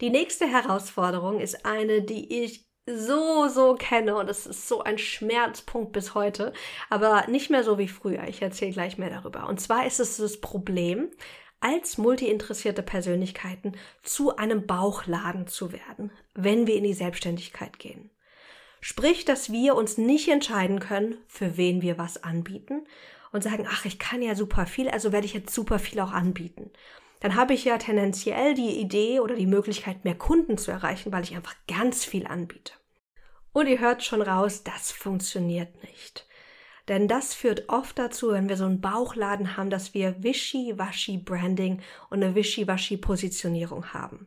Die 0.00 0.10
nächste 0.10 0.46
Herausforderung 0.46 1.40
ist 1.40 1.66
eine, 1.66 2.02
die 2.02 2.42
ich 2.42 2.66
so, 2.86 3.48
so 3.48 3.74
kenne 3.74 4.16
und 4.16 4.28
es 4.28 4.46
ist 4.46 4.66
so 4.66 4.82
ein 4.82 4.98
Schmerzpunkt 4.98 5.92
bis 5.92 6.14
heute, 6.14 6.52
aber 6.88 7.26
nicht 7.28 7.50
mehr 7.50 7.62
so 7.62 7.78
wie 7.78 7.88
früher. 7.88 8.26
Ich 8.26 8.40
erzähle 8.42 8.72
gleich 8.72 8.98
mehr 8.98 9.10
darüber. 9.10 9.48
Und 9.48 9.60
zwar 9.60 9.86
ist 9.86 10.00
es 10.00 10.16
das 10.16 10.40
Problem, 10.40 11.10
als 11.60 11.98
multiinteressierte 11.98 12.82
Persönlichkeiten 12.82 13.72
zu 14.02 14.36
einem 14.36 14.66
Bauchladen 14.66 15.46
zu 15.46 15.72
werden, 15.72 16.10
wenn 16.34 16.66
wir 16.66 16.76
in 16.76 16.84
die 16.84 16.94
Selbstständigkeit 16.94 17.78
gehen. 17.78 18.10
Sprich, 18.80 19.26
dass 19.26 19.52
wir 19.52 19.74
uns 19.74 19.98
nicht 19.98 20.28
entscheiden 20.28 20.80
können, 20.80 21.18
für 21.28 21.56
wen 21.56 21.82
wir 21.82 21.98
was 21.98 22.22
anbieten 22.24 22.86
und 23.30 23.42
sagen, 23.42 23.66
ach, 23.68 23.84
ich 23.84 23.98
kann 23.98 24.22
ja 24.22 24.34
super 24.34 24.66
viel, 24.66 24.88
also 24.88 25.12
werde 25.12 25.26
ich 25.26 25.34
jetzt 25.34 25.54
super 25.54 25.78
viel 25.78 26.00
auch 26.00 26.12
anbieten. 26.12 26.70
Dann 27.20 27.36
habe 27.36 27.52
ich 27.52 27.66
ja 27.66 27.76
tendenziell 27.76 28.54
die 28.54 28.80
Idee 28.80 29.20
oder 29.20 29.34
die 29.34 29.46
Möglichkeit, 29.46 30.04
mehr 30.04 30.14
Kunden 30.14 30.56
zu 30.56 30.70
erreichen, 30.70 31.12
weil 31.12 31.22
ich 31.22 31.36
einfach 31.36 31.54
ganz 31.68 32.04
viel 32.04 32.26
anbiete. 32.26 32.72
Und 33.52 33.66
ihr 33.66 33.80
hört 33.80 34.02
schon 34.02 34.22
raus, 34.22 34.64
das 34.64 34.90
funktioniert 34.90 35.82
nicht. 35.82 36.26
Denn 36.90 37.06
das 37.06 37.34
führt 37.34 37.68
oft 37.68 37.96
dazu, 38.00 38.32
wenn 38.32 38.48
wir 38.48 38.56
so 38.56 38.64
einen 38.64 38.80
Bauchladen 38.80 39.56
haben, 39.56 39.70
dass 39.70 39.94
wir 39.94 40.24
wischi-waschi 40.24 41.18
Branding 41.18 41.80
und 42.10 42.20
eine 42.20 42.34
wischi-waschi 42.34 42.96
Positionierung 42.96 43.92
haben. 43.92 44.26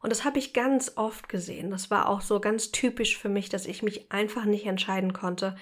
Und 0.00 0.08
das 0.08 0.24
habe 0.24 0.38
ich 0.38 0.54
ganz 0.54 0.92
oft 0.96 1.28
gesehen. 1.28 1.70
Das 1.70 1.90
war 1.90 2.08
auch 2.08 2.22
so 2.22 2.40
ganz 2.40 2.72
typisch 2.72 3.18
für 3.18 3.28
mich, 3.28 3.50
dass 3.50 3.66
ich 3.66 3.82
mich 3.82 4.10
einfach 4.10 4.46
nicht 4.46 4.64
entscheiden 4.64 5.12
konnte, 5.12 5.54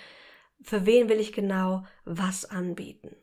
für 0.62 0.86
wen 0.86 1.08
will 1.08 1.18
ich 1.18 1.32
genau 1.32 1.84
was 2.04 2.44
anbieten. 2.44 3.16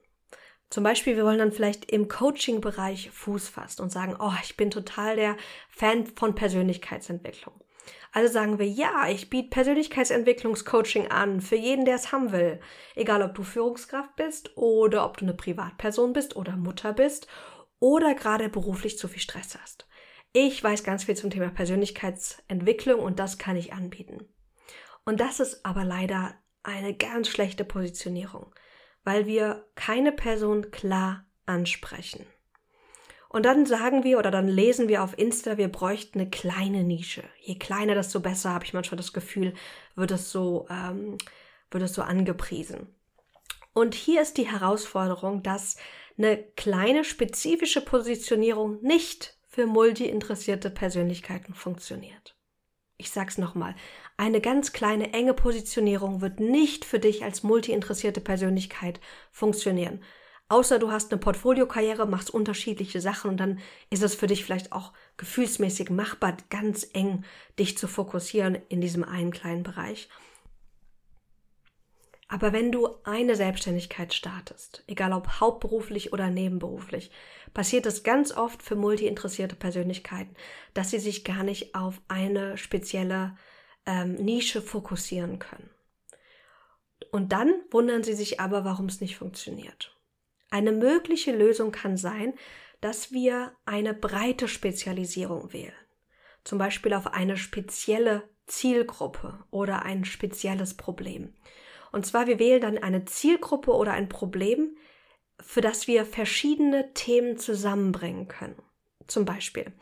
Zum 0.69 0.83
Beispiel, 0.83 1.15
wir 1.15 1.23
wollen 1.23 1.39
dann 1.39 1.53
vielleicht 1.53 1.89
im 1.89 2.09
Coaching-Bereich 2.09 3.09
Fuß 3.11 3.47
fassen 3.47 3.83
und 3.83 3.89
sagen, 3.89 4.17
oh, 4.19 4.33
ich 4.43 4.57
bin 4.57 4.69
total 4.69 5.15
der 5.15 5.37
Fan 5.69 6.05
von 6.07 6.35
Persönlichkeitsentwicklung. 6.35 7.53
Also 8.11 8.33
sagen 8.33 8.57
wir, 8.57 8.67
ja, 8.67 9.07
ich 9.09 9.29
biete 9.29 9.49
Persönlichkeitsentwicklungscoaching 9.49 11.07
an 11.07 11.41
für 11.41 11.55
jeden, 11.55 11.85
der 11.85 11.95
es 11.95 12.11
haben 12.11 12.31
will. 12.31 12.59
Egal, 12.95 13.21
ob 13.21 13.35
du 13.35 13.43
Führungskraft 13.43 14.15
bist 14.15 14.57
oder 14.57 15.05
ob 15.05 15.17
du 15.17 15.25
eine 15.25 15.35
Privatperson 15.35 16.13
bist 16.13 16.35
oder 16.35 16.57
Mutter 16.57 16.93
bist 16.93 17.27
oder 17.79 18.15
gerade 18.15 18.49
beruflich 18.49 18.97
zu 18.97 19.07
viel 19.07 19.21
Stress 19.21 19.57
hast. 19.61 19.87
Ich 20.33 20.63
weiß 20.63 20.83
ganz 20.83 21.05
viel 21.05 21.15
zum 21.15 21.29
Thema 21.29 21.49
Persönlichkeitsentwicklung 21.49 22.99
und 22.99 23.19
das 23.19 23.37
kann 23.37 23.55
ich 23.55 23.73
anbieten. 23.73 24.27
Und 25.05 25.19
das 25.19 25.39
ist 25.39 25.65
aber 25.65 25.83
leider 25.83 26.35
eine 26.63 26.95
ganz 26.95 27.29
schlechte 27.29 27.65
Positionierung, 27.65 28.53
weil 29.03 29.25
wir 29.25 29.67
keine 29.75 30.11
Person 30.11 30.71
klar 30.71 31.25
ansprechen. 31.45 32.27
Und 33.29 33.45
dann 33.45 33.67
sagen 33.67 34.03
wir 34.03 34.17
oder 34.17 34.31
dann 34.31 34.48
lesen 34.48 34.88
wir 34.88 35.03
auf 35.03 35.17
Insta, 35.17 35.57
wir 35.57 35.67
bräuchten 35.67 36.19
eine 36.19 36.29
kleine 36.31 36.83
Nische. 36.83 37.24
Je 37.39 37.55
kleiner, 37.55 37.93
desto 37.93 38.19
besser, 38.19 38.53
habe 38.53 38.65
ich 38.65 38.74
manchmal 38.74 38.98
das 38.98 39.13
Gefühl, 39.13 39.53
wird 39.95 40.09
es 40.12 40.31
so, 40.31 40.67
ähm, 40.69 41.17
wird 41.69 41.83
es 41.83 41.93
so 41.93 42.01
angepriesen. 42.01 42.88
Und 43.74 43.93
hier 43.93 44.24
ist 44.24 44.38
die 44.38 44.48
Herausforderung, 44.51 45.43
dass 45.43 45.77
eine 46.17 46.38
kleine 46.55 47.03
spezifische 47.03 47.81
Positionierung 47.81 48.81
nicht 48.81 49.38
für 49.48 49.67
multi-interessierte 49.67 50.71
Persönlichkeiten 50.71 51.53
funktioniert. 51.53 52.36
Ich 52.98 53.12
sag's 53.12 53.38
nochmal. 53.38 53.75
Eine 54.17 54.41
ganz 54.41 54.74
kleine, 54.74 55.13
enge 55.13 55.33
Positionierung 55.33 56.19
wird 56.19 56.39
nicht 56.39 56.83
für 56.83 57.00
dich 57.00 57.24
als 57.24 57.43
multi-interessierte 57.43 58.21
Persönlichkeit 58.21 59.00
funktionieren. 59.31 60.03
Außer 60.49 60.79
du 60.79 60.91
hast 60.91 61.11
eine 61.11 61.19
Portfoliokarriere, 61.19 62.07
machst 62.07 62.31
unterschiedliche 62.31 62.99
Sachen 62.99 63.29
und 63.29 63.37
dann 63.37 63.59
ist 63.91 64.01
es 64.01 64.15
für 64.15 64.25
dich 64.25 64.43
vielleicht 64.43 64.71
auch 64.71 64.93
gefühlsmäßig 65.17 65.91
machbar, 65.91 66.37
ganz 66.49 66.87
eng 66.93 67.23
dich 67.59 67.77
zu 67.77 67.87
fokussieren 67.87 68.57
in 68.67 68.81
diesem 68.81 69.03
einen 69.03 69.31
kleinen 69.31 69.61
Bereich. 69.61 70.09
Aber 72.27 72.51
wenn 72.51 72.71
du 72.71 72.95
eine 73.03 73.35
Selbstständigkeit 73.35 74.13
startest, 74.13 74.83
egal 74.87 75.13
ob 75.13 75.39
hauptberuflich 75.39 76.13
oder 76.13 76.29
nebenberuflich, 76.29 77.11
passiert 77.53 77.85
es 77.85 78.03
ganz 78.03 78.31
oft 78.31 78.63
für 78.63 78.75
multi-interessierte 78.75 79.55
Persönlichkeiten, 79.55 80.35
dass 80.73 80.89
sie 80.89 80.99
sich 80.99 81.23
gar 81.23 81.43
nicht 81.43 81.75
auf 81.75 82.01
eine 82.07 82.57
spezielle 82.57 83.35
ähm, 83.85 84.13
Nische 84.15 84.61
fokussieren 84.63 85.37
können. 85.37 85.69
Und 87.11 87.33
dann 87.33 87.53
wundern 87.71 88.03
sie 88.03 88.13
sich 88.13 88.39
aber, 88.39 88.63
warum 88.63 88.85
es 88.87 89.01
nicht 89.01 89.17
funktioniert. 89.17 89.98
Eine 90.49 90.71
mögliche 90.71 91.35
Lösung 91.35 91.71
kann 91.71 91.97
sein, 91.97 92.33
dass 92.81 93.11
wir 93.11 93.53
eine 93.65 93.93
breite 93.93 94.47
Spezialisierung 94.47 95.53
wählen. 95.53 95.73
Zum 96.43 96.57
Beispiel 96.57 96.93
auf 96.93 97.07
eine 97.07 97.37
spezielle 97.37 98.23
Zielgruppe 98.47 99.43
oder 99.51 99.83
ein 99.83 100.05
spezielles 100.05 100.75
Problem. 100.75 101.33
Und 101.91 102.05
zwar, 102.05 102.27
wir 102.27 102.39
wählen 102.39 102.61
dann 102.61 102.77
eine 102.77 103.05
Zielgruppe 103.05 103.71
oder 103.71 103.93
ein 103.93 104.09
Problem, 104.09 104.77
für 105.39 105.61
das 105.61 105.87
wir 105.87 106.05
verschiedene 106.05 106.93
Themen 106.93 107.37
zusammenbringen 107.37 108.27
können. 108.27 108.61
Zum 109.07 109.25
Beispiel, 109.25 109.73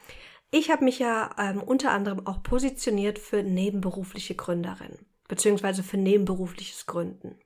ich 0.51 0.69
habe 0.71 0.85
mich 0.85 0.99
ja 0.99 1.35
ähm, 1.37 1.61
unter 1.61 1.91
anderem 1.91 2.25
auch 2.25 2.41
positioniert 2.43 3.19
für 3.19 3.43
nebenberufliche 3.43 4.35
Gründerinnen, 4.35 5.05
beziehungsweise 5.27 5.83
für 5.83 5.97
nebenberufliches 5.97 6.85
Gründen. 6.85 7.37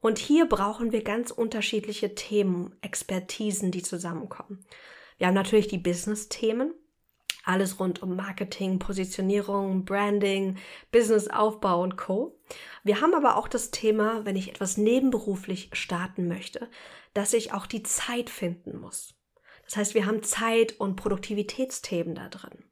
Und 0.00 0.18
hier 0.18 0.46
brauchen 0.46 0.92
wir 0.92 1.02
ganz 1.02 1.30
unterschiedliche 1.30 2.14
Themen, 2.14 2.76
Expertisen, 2.80 3.70
die 3.70 3.82
zusammenkommen. 3.82 4.64
Wir 5.18 5.26
haben 5.26 5.34
natürlich 5.34 5.68
die 5.68 5.78
Business-Themen, 5.78 6.74
alles 7.44 7.80
rund 7.80 8.02
um 8.02 8.16
Marketing, 8.16 8.78
Positionierung, 8.78 9.84
Branding, 9.84 10.58
Businessaufbau 10.92 11.82
und 11.82 11.96
Co. 11.96 12.38
Wir 12.82 13.00
haben 13.00 13.14
aber 13.14 13.36
auch 13.36 13.48
das 13.48 13.70
Thema, 13.70 14.24
wenn 14.24 14.36
ich 14.36 14.48
etwas 14.48 14.76
nebenberuflich 14.76 15.70
starten 15.72 16.28
möchte, 16.28 16.68
dass 17.14 17.32
ich 17.32 17.52
auch 17.52 17.66
die 17.66 17.82
Zeit 17.82 18.30
finden 18.30 18.78
muss. 18.78 19.14
Das 19.64 19.76
heißt, 19.76 19.94
wir 19.94 20.06
haben 20.06 20.22
Zeit- 20.22 20.78
und 20.78 20.96
Produktivitätsthemen 20.96 22.14
da 22.14 22.28
drin. 22.28 22.64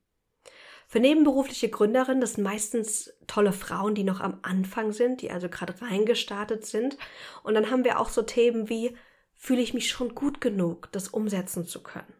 Für 0.94 1.00
nebenberufliche 1.00 1.70
Gründerinnen, 1.70 2.20
das 2.20 2.34
sind 2.34 2.44
meistens 2.44 3.12
tolle 3.26 3.52
Frauen, 3.52 3.96
die 3.96 4.04
noch 4.04 4.20
am 4.20 4.38
Anfang 4.42 4.92
sind, 4.92 5.22
die 5.22 5.32
also 5.32 5.48
gerade 5.48 5.74
reingestartet 5.82 6.64
sind. 6.64 6.96
Und 7.42 7.54
dann 7.54 7.68
haben 7.72 7.82
wir 7.82 7.98
auch 7.98 8.10
so 8.10 8.22
Themen 8.22 8.68
wie, 8.68 8.96
fühle 9.34 9.60
ich 9.60 9.74
mich 9.74 9.88
schon 9.88 10.14
gut 10.14 10.40
genug, 10.40 10.92
das 10.92 11.08
umsetzen 11.08 11.66
zu 11.66 11.82
können? 11.82 12.14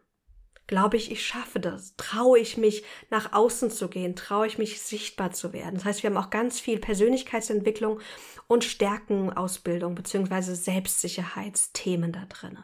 Glaube 0.67 0.97
ich, 0.97 1.09
ich 1.09 1.25
schaffe 1.25 1.61
das? 1.61 1.95
Traue 1.95 2.37
ich 2.37 2.57
mich, 2.57 2.83
nach 3.09 3.31
außen 3.31 3.71
zu 3.71 3.87
gehen? 3.87 4.17
Traue 4.17 4.47
ich 4.47 4.57
mich, 4.57 4.81
sichtbar 4.81 5.31
zu 5.31 5.53
werden? 5.53 5.75
Das 5.75 5.85
heißt, 5.85 6.03
wir 6.03 6.09
haben 6.09 6.17
auch 6.17 6.29
ganz 6.29 6.59
viel 6.59 6.77
Persönlichkeitsentwicklung 6.77 8.01
und 8.47 8.65
Stärkenausbildung 8.65 9.95
beziehungsweise 9.95 10.53
Selbstsicherheitsthemen 10.53 12.11
da 12.11 12.25
drin. 12.25 12.59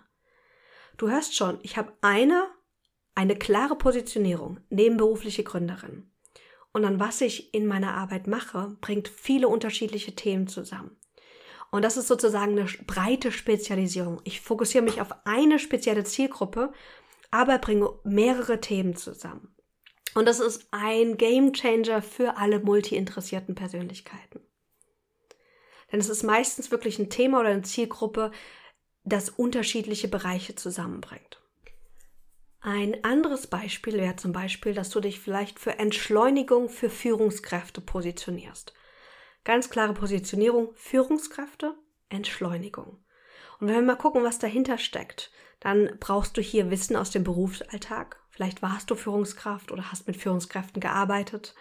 Du 0.97 1.09
hörst 1.09 1.37
schon, 1.37 1.57
ich 1.61 1.77
habe 1.77 1.93
eine 2.01 2.50
eine 3.15 3.35
klare 3.35 3.75
Positionierung, 3.75 4.59
nebenberufliche 4.69 5.43
Gründerin. 5.43 6.11
Und 6.73 6.83
dann, 6.83 6.99
was 6.99 7.21
ich 7.21 7.53
in 7.53 7.67
meiner 7.67 7.93
Arbeit 7.95 8.27
mache, 8.27 8.77
bringt 8.79 9.07
viele 9.09 9.47
unterschiedliche 9.47 10.15
Themen 10.15 10.47
zusammen. 10.47 10.95
Und 11.69 11.83
das 11.83 11.97
ist 11.97 12.07
sozusagen 12.07 12.57
eine 12.57 12.69
breite 12.85 13.31
Spezialisierung. 13.31 14.21
Ich 14.23 14.41
fokussiere 14.41 14.83
mich 14.83 15.01
auf 15.01 15.13
eine 15.25 15.59
spezielle 15.59 16.03
Zielgruppe, 16.03 16.73
aber 17.29 17.57
bringe 17.59 17.89
mehrere 18.03 18.59
Themen 18.59 18.95
zusammen. 18.95 19.55
Und 20.13 20.27
das 20.27 20.39
ist 20.39 20.67
ein 20.71 21.17
Game 21.17 21.53
Changer 21.53 22.01
für 22.01 22.37
alle 22.37 22.59
multi-interessierten 22.59 23.55
Persönlichkeiten. 23.55 24.41
Denn 25.91 25.99
es 25.99 26.09
ist 26.09 26.23
meistens 26.23 26.71
wirklich 26.71 26.99
ein 26.99 27.09
Thema 27.09 27.39
oder 27.39 27.49
eine 27.49 27.61
Zielgruppe, 27.61 28.31
das 29.03 29.29
unterschiedliche 29.29 30.07
Bereiche 30.07 30.55
zusammenbringt. 30.55 31.40
Ein 32.63 33.03
anderes 33.03 33.47
Beispiel 33.47 33.93
wäre 33.93 34.17
zum 34.17 34.33
Beispiel, 34.33 34.75
dass 34.75 34.91
du 34.91 34.99
dich 34.99 35.19
vielleicht 35.19 35.59
für 35.59 35.79
Entschleunigung 35.79 36.69
für 36.69 36.91
Führungskräfte 36.91 37.81
positionierst. 37.81 38.73
Ganz 39.43 39.71
klare 39.71 39.95
Positionierung, 39.95 40.69
Führungskräfte, 40.75 41.73
Entschleunigung. 42.09 43.03
Und 43.59 43.67
wenn 43.67 43.75
wir 43.75 43.81
mal 43.81 43.95
gucken, 43.95 44.23
was 44.23 44.37
dahinter 44.37 44.77
steckt, 44.77 45.31
dann 45.59 45.97
brauchst 45.99 46.37
du 46.37 46.41
hier 46.41 46.69
Wissen 46.69 46.95
aus 46.95 47.09
dem 47.09 47.23
Berufsalltag. 47.23 48.19
Vielleicht 48.29 48.61
warst 48.61 48.91
du 48.91 48.95
Führungskraft 48.95 49.71
oder 49.71 49.91
hast 49.91 50.05
mit 50.05 50.17
Führungskräften 50.17 50.79
gearbeitet. 50.79 51.55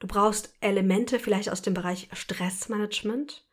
Du 0.00 0.06
brauchst 0.06 0.54
Elemente 0.60 1.18
vielleicht 1.18 1.48
aus 1.48 1.62
dem 1.62 1.72
Bereich 1.72 2.10
Stressmanagement. 2.12 3.45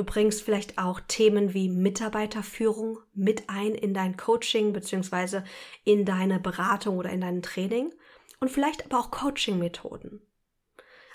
Du 0.00 0.06
bringst 0.06 0.40
vielleicht 0.40 0.78
auch 0.78 0.98
Themen 1.08 1.52
wie 1.52 1.68
Mitarbeiterführung 1.68 3.00
mit 3.12 3.50
ein 3.50 3.74
in 3.74 3.92
dein 3.92 4.16
Coaching 4.16 4.72
beziehungsweise 4.72 5.44
in 5.84 6.06
deine 6.06 6.40
Beratung 6.40 6.96
oder 6.96 7.10
in 7.10 7.20
dein 7.20 7.42
Training 7.42 7.92
und 8.38 8.50
vielleicht 8.50 8.86
aber 8.86 8.98
auch 8.98 9.10
Coaching-Methoden. 9.10 10.22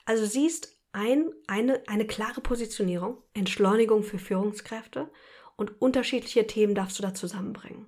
Also 0.06 0.28
siehst 0.28 0.80
ein, 0.92 1.32
eine, 1.48 1.82
eine 1.88 2.06
klare 2.06 2.42
Positionierung, 2.42 3.24
Entschleunigung 3.34 4.04
für 4.04 4.20
Führungskräfte 4.20 5.10
und 5.56 5.82
unterschiedliche 5.82 6.46
Themen 6.46 6.76
darfst 6.76 7.00
du 7.00 7.02
da 7.02 7.16
zusammenbringen. 7.16 7.88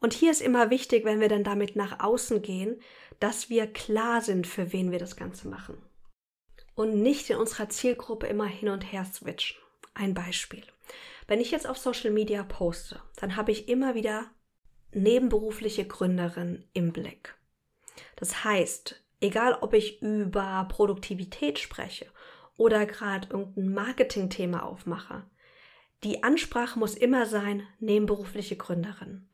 Und 0.00 0.12
hier 0.12 0.32
ist 0.32 0.42
immer 0.42 0.70
wichtig, 0.70 1.04
wenn 1.04 1.20
wir 1.20 1.28
dann 1.28 1.44
damit 1.44 1.76
nach 1.76 2.00
außen 2.00 2.42
gehen, 2.42 2.82
dass 3.20 3.48
wir 3.48 3.68
klar 3.68 4.22
sind, 4.22 4.48
für 4.48 4.72
wen 4.72 4.90
wir 4.90 4.98
das 4.98 5.14
Ganze 5.14 5.46
machen. 5.46 5.80
Und 6.74 7.00
nicht 7.00 7.30
in 7.30 7.36
unserer 7.36 7.68
Zielgruppe 7.68 8.26
immer 8.26 8.46
hin 8.46 8.70
und 8.70 8.82
her 8.82 9.04
switchen. 9.04 9.56
Ein 9.98 10.14
Beispiel. 10.14 10.62
Wenn 11.26 11.40
ich 11.40 11.50
jetzt 11.50 11.68
auf 11.68 11.76
Social 11.76 12.12
Media 12.12 12.44
poste, 12.44 13.02
dann 13.16 13.34
habe 13.34 13.50
ich 13.50 13.68
immer 13.68 13.96
wieder 13.96 14.30
nebenberufliche 14.92 15.86
Gründerin 15.86 16.64
im 16.72 16.92
Blick. 16.92 17.34
Das 18.14 18.44
heißt, 18.44 19.02
egal 19.20 19.58
ob 19.60 19.74
ich 19.74 20.00
über 20.00 20.66
Produktivität 20.70 21.58
spreche 21.58 22.06
oder 22.56 22.86
gerade 22.86 23.28
irgendein 23.30 23.74
Marketingthema 23.74 24.60
aufmache, 24.60 25.24
die 26.04 26.22
Ansprache 26.22 26.78
muss 26.78 26.94
immer 26.94 27.26
sein, 27.26 27.66
nebenberufliche 27.80 28.56
Gründerin. 28.56 29.28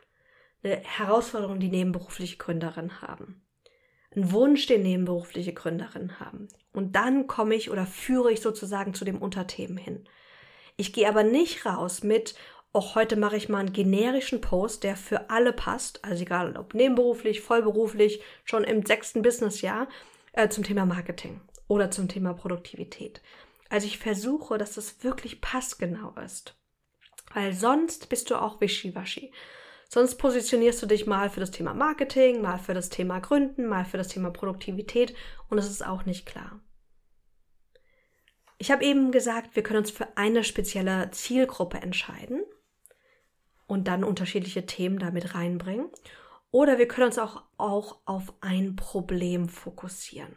Eine 0.63 0.77
Herausforderung, 0.77 1.61
die 1.61 1.69
nebenberufliche 1.69 2.39
Gründerin 2.39 3.03
haben. 3.03 3.43
Ein 4.17 4.33
Wunsch, 4.33 4.67
den 4.67 4.83
nebenberufliche 4.83 5.53
Gründerinnen 5.53 6.21
haben. 6.21 6.49
Und 6.73 6.97
dann 6.97 7.27
komme 7.27 7.55
ich 7.55 7.71
oder 7.71 7.85
führe 7.85 8.33
ich 8.33 8.41
sozusagen 8.41 8.95
zu 8.95 9.05
dem 9.05 9.21
Unterthemen 9.21 9.77
hin. 9.77 10.09
Ich 10.77 10.93
gehe 10.93 11.09
aber 11.09 11.23
nicht 11.23 11.67
raus 11.67 12.03
mit, 12.03 12.35
auch 12.73 12.97
heute 12.97 13.15
mache 13.15 13.37
ich 13.37 13.49
mal 13.49 13.61
einen 13.61 13.73
generischen 13.73 14.41
Post, 14.41 14.83
der 14.83 14.97
für 14.97 15.31
alle 15.31 15.53
passt, 15.53 16.05
also 16.05 16.23
egal 16.23 16.57
ob 16.57 16.75
nebenberuflich, 16.75 17.41
vollberuflich, 17.41 18.21
schon 18.45 18.65
im 18.65 18.85
sechsten 18.85 19.23
Businessjahr, 19.23 19.89
äh, 20.33 20.49
zum 20.49 20.65
Thema 20.65 20.85
Marketing 20.85 21.41
oder 21.69 21.93
zum 21.93 22.09
Thema 22.09 22.35
Produktivität. 22.35 23.23
Also 23.69 23.87
ich 23.87 23.99
versuche, 23.99 24.59
dass 24.59 24.75
das 24.75 25.05
wirklich 25.05 25.41
passgenau 25.41 26.15
ist. 26.25 26.57
Weil 27.33 27.53
sonst 27.53 28.09
bist 28.09 28.31
du 28.31 28.37
auch 28.37 28.61
wischiwaschi. 28.61 29.33
Sonst 29.89 30.17
positionierst 30.17 30.83
du 30.83 30.87
dich 30.87 31.07
mal 31.07 31.31
für 31.31 31.41
das 31.41 31.53
Thema 31.53 31.75
Marketing, 31.75 32.43
mal 32.43 32.59
für 32.59 32.75
das 32.75 32.89
Thema 32.89 33.21
Gründen, 33.21 33.67
mal 33.67 33.85
für 33.85 33.99
das 33.99 34.09
Thema 34.09 34.31
Produktivität 34.31 35.15
und 35.49 35.59
es 35.59 35.71
ist 35.71 35.87
auch 35.87 36.05
nicht 36.05 36.27
klar. 36.27 36.61
Ich 38.59 38.71
habe 38.71 38.85
eben 38.85 39.11
gesagt, 39.11 39.57
wir 39.57 39.63
können 39.63 39.81
uns 39.81 39.91
für 39.91 40.17
eine 40.17 40.45
spezielle 40.45 41.11
Zielgruppe 41.11 41.79
entscheiden 41.79 42.43
und 43.67 43.89
dann 43.89 44.05
unterschiedliche 44.05 44.67
Themen 44.67 44.99
damit 44.99 45.35
reinbringen. 45.35 45.89
Oder 46.51 46.79
wir 46.79 46.87
können 46.87 47.09
uns 47.09 47.19
auch, 47.19 47.43
auch 47.57 47.99
auf 48.05 48.33
ein 48.41 48.77
Problem 48.77 49.49
fokussieren. 49.49 50.37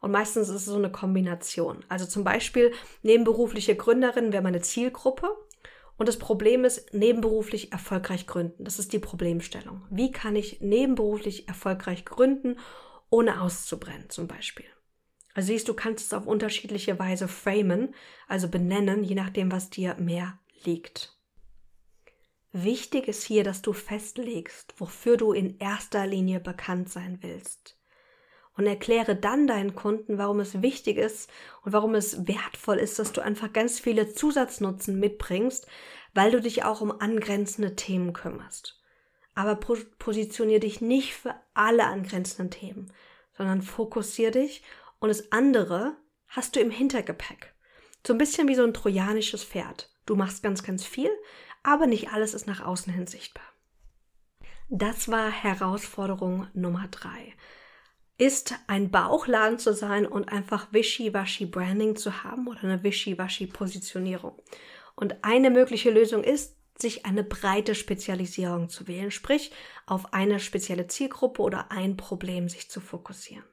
Und 0.00 0.10
meistens 0.10 0.48
ist 0.48 0.54
es 0.54 0.64
so 0.64 0.76
eine 0.76 0.90
Kombination. 0.90 1.84
Also 1.88 2.06
zum 2.06 2.24
Beispiel 2.24 2.72
nebenberufliche 3.02 3.76
Gründerin 3.76 4.32
wäre 4.32 4.42
meine 4.42 4.62
Zielgruppe. 4.62 5.28
Und 5.96 6.08
das 6.08 6.18
Problem 6.18 6.64
ist, 6.64 6.94
nebenberuflich 6.94 7.72
erfolgreich 7.72 8.26
gründen. 8.26 8.64
Das 8.64 8.78
ist 8.78 8.92
die 8.92 9.00
Problemstellung. 9.00 9.82
Wie 9.90 10.12
kann 10.12 10.36
ich 10.36 10.60
nebenberuflich 10.60 11.48
erfolgreich 11.48 12.04
gründen, 12.04 12.56
ohne 13.10 13.42
auszubrennen 13.42 14.08
zum 14.08 14.28
Beispiel? 14.28 14.66
Also 15.34 15.48
siehst 15.48 15.68
du, 15.68 15.74
kannst 15.74 16.06
es 16.06 16.12
auf 16.12 16.26
unterschiedliche 16.26 16.98
Weise 16.98 17.28
framen, 17.28 17.94
also 18.26 18.48
benennen, 18.48 19.04
je 19.04 19.14
nachdem, 19.14 19.52
was 19.52 19.70
dir 19.70 19.94
mehr 19.98 20.38
liegt. 20.64 21.18
Wichtig 22.52 23.08
ist 23.08 23.24
hier, 23.24 23.44
dass 23.44 23.60
du 23.62 23.72
festlegst, 23.72 24.74
wofür 24.78 25.16
du 25.16 25.32
in 25.32 25.58
erster 25.58 26.06
Linie 26.06 26.40
bekannt 26.40 26.88
sein 26.90 27.18
willst. 27.20 27.76
Und 28.56 28.66
erkläre 28.66 29.14
dann 29.14 29.46
deinen 29.46 29.76
Kunden, 29.76 30.18
warum 30.18 30.40
es 30.40 30.62
wichtig 30.62 30.96
ist 30.96 31.30
und 31.62 31.72
warum 31.72 31.94
es 31.94 32.26
wertvoll 32.26 32.78
ist, 32.78 32.98
dass 32.98 33.12
du 33.12 33.20
einfach 33.20 33.52
ganz 33.52 33.78
viele 33.78 34.12
Zusatznutzen 34.12 34.98
mitbringst, 34.98 35.68
weil 36.14 36.32
du 36.32 36.40
dich 36.40 36.64
auch 36.64 36.80
um 36.80 36.90
angrenzende 36.90 37.76
Themen 37.76 38.12
kümmerst. 38.12 38.82
Aber 39.34 39.54
positionier 39.54 40.58
dich 40.58 40.80
nicht 40.80 41.14
für 41.14 41.36
alle 41.54 41.84
angrenzenden 41.84 42.50
Themen, 42.50 42.92
sondern 43.36 43.62
fokussier 43.62 44.32
dich 44.32 44.64
und 45.00 45.08
das 45.08 45.32
andere 45.32 45.96
hast 46.28 46.56
du 46.56 46.60
im 46.60 46.70
Hintergepäck. 46.70 47.54
So 48.06 48.14
ein 48.14 48.18
bisschen 48.18 48.48
wie 48.48 48.54
so 48.54 48.64
ein 48.64 48.74
trojanisches 48.74 49.44
Pferd. 49.44 49.90
Du 50.06 50.16
machst 50.16 50.42
ganz, 50.42 50.62
ganz 50.62 50.84
viel, 50.84 51.10
aber 51.62 51.86
nicht 51.86 52.12
alles 52.12 52.34
ist 52.34 52.46
nach 52.46 52.64
außen 52.64 52.92
hin 52.92 53.06
sichtbar. 53.06 53.44
Das 54.68 55.08
war 55.08 55.30
Herausforderung 55.30 56.46
Nummer 56.52 56.88
drei. 56.90 57.34
Ist 58.18 58.54
ein 58.66 58.90
Bauchladen 58.90 59.58
zu 59.58 59.72
sein 59.72 60.06
und 60.06 60.30
einfach 60.30 60.72
wischiwaschi 60.72 61.46
Branding 61.46 61.96
zu 61.96 62.24
haben 62.24 62.48
oder 62.48 62.64
eine 62.64 62.82
wischiwaschi 62.82 63.46
Positionierung. 63.46 64.40
Und 64.94 65.22
eine 65.22 65.50
mögliche 65.50 65.90
Lösung 65.90 66.24
ist, 66.24 66.56
sich 66.76 67.06
eine 67.06 67.24
breite 67.24 67.74
Spezialisierung 67.74 68.68
zu 68.68 68.86
wählen, 68.86 69.10
sprich 69.10 69.52
auf 69.86 70.12
eine 70.12 70.38
spezielle 70.40 70.86
Zielgruppe 70.86 71.42
oder 71.42 71.70
ein 71.70 71.96
Problem 71.96 72.48
sich 72.48 72.70
zu 72.70 72.80
fokussieren. 72.80 73.44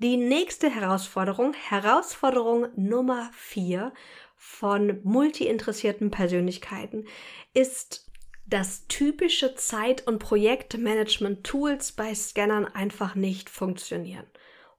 Die 0.00 0.16
nächste 0.16 0.70
Herausforderung, 0.70 1.54
Herausforderung 1.54 2.68
Nummer 2.76 3.30
vier 3.34 3.92
von 4.36 5.00
multi-interessierten 5.02 6.12
Persönlichkeiten 6.12 7.04
ist, 7.52 8.08
dass 8.46 8.86
typische 8.86 9.56
Zeit- 9.56 10.06
und 10.06 10.20
Projektmanagement-Tools 10.20 11.92
bei 11.92 12.14
Scannern 12.14 12.64
einfach 12.66 13.16
nicht 13.16 13.50
funktionieren 13.50 14.26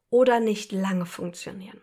oder 0.09 0.39
nicht 0.39 0.71
lange 0.71 1.05
funktionieren. 1.05 1.81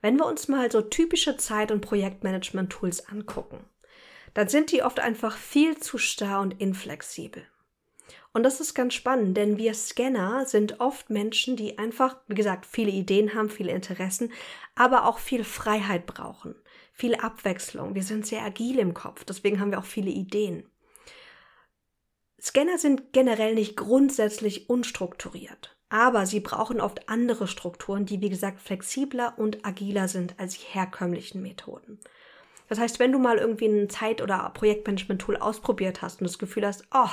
Wenn 0.00 0.16
wir 0.16 0.24
uns 0.24 0.48
mal 0.48 0.72
so 0.72 0.80
typische 0.80 1.36
Zeit- 1.36 1.70
und 1.70 1.82
Projektmanagement-Tools 1.82 3.06
angucken, 3.08 3.68
dann 4.32 4.48
sind 4.48 4.72
die 4.72 4.82
oft 4.82 4.98
einfach 4.98 5.36
viel 5.36 5.76
zu 5.76 5.98
starr 5.98 6.40
und 6.40 6.58
inflexibel. 6.58 7.46
Und 8.36 8.42
das 8.42 8.60
ist 8.60 8.74
ganz 8.74 8.92
spannend, 8.92 9.34
denn 9.38 9.56
wir 9.56 9.72
Scanner 9.72 10.44
sind 10.44 10.78
oft 10.78 11.08
Menschen, 11.08 11.56
die 11.56 11.78
einfach, 11.78 12.16
wie 12.28 12.34
gesagt, 12.34 12.66
viele 12.66 12.90
Ideen 12.90 13.34
haben, 13.34 13.48
viele 13.48 13.72
Interessen, 13.72 14.30
aber 14.74 15.06
auch 15.06 15.18
viel 15.18 15.42
Freiheit 15.42 16.04
brauchen 16.04 16.54
viel 16.96 17.14
Abwechslung. 17.14 17.94
Wir 17.94 18.02
sind 18.02 18.26
sehr 18.26 18.42
agil 18.42 18.78
im 18.78 18.94
Kopf, 18.94 19.22
deswegen 19.24 19.60
haben 19.60 19.70
wir 19.70 19.78
auch 19.78 19.84
viele 19.84 20.10
Ideen. 20.10 20.64
Scanner 22.40 22.78
sind 22.78 23.12
generell 23.12 23.54
nicht 23.54 23.76
grundsätzlich 23.76 24.70
unstrukturiert, 24.70 25.76
aber 25.90 26.24
sie 26.24 26.40
brauchen 26.40 26.80
oft 26.80 27.08
andere 27.08 27.48
Strukturen, 27.48 28.06
die 28.06 28.22
wie 28.22 28.30
gesagt 28.30 28.62
flexibler 28.62 29.34
und 29.36 29.66
agiler 29.66 30.08
sind 30.08 30.40
als 30.40 30.54
die 30.54 30.64
herkömmlichen 30.64 31.42
Methoden. 31.42 32.00
Das 32.68 32.78
heißt, 32.78 32.98
wenn 32.98 33.12
du 33.12 33.18
mal 33.18 33.36
irgendwie 33.36 33.66
ein 33.66 33.90
Zeit- 33.90 34.22
oder 34.22 34.50
Projektmanagement-Tool 34.54 35.36
ausprobiert 35.36 36.00
hast 36.00 36.20
und 36.20 36.26
das 36.26 36.38
Gefühl 36.38 36.66
hast, 36.66 36.84
oh, 36.94 37.10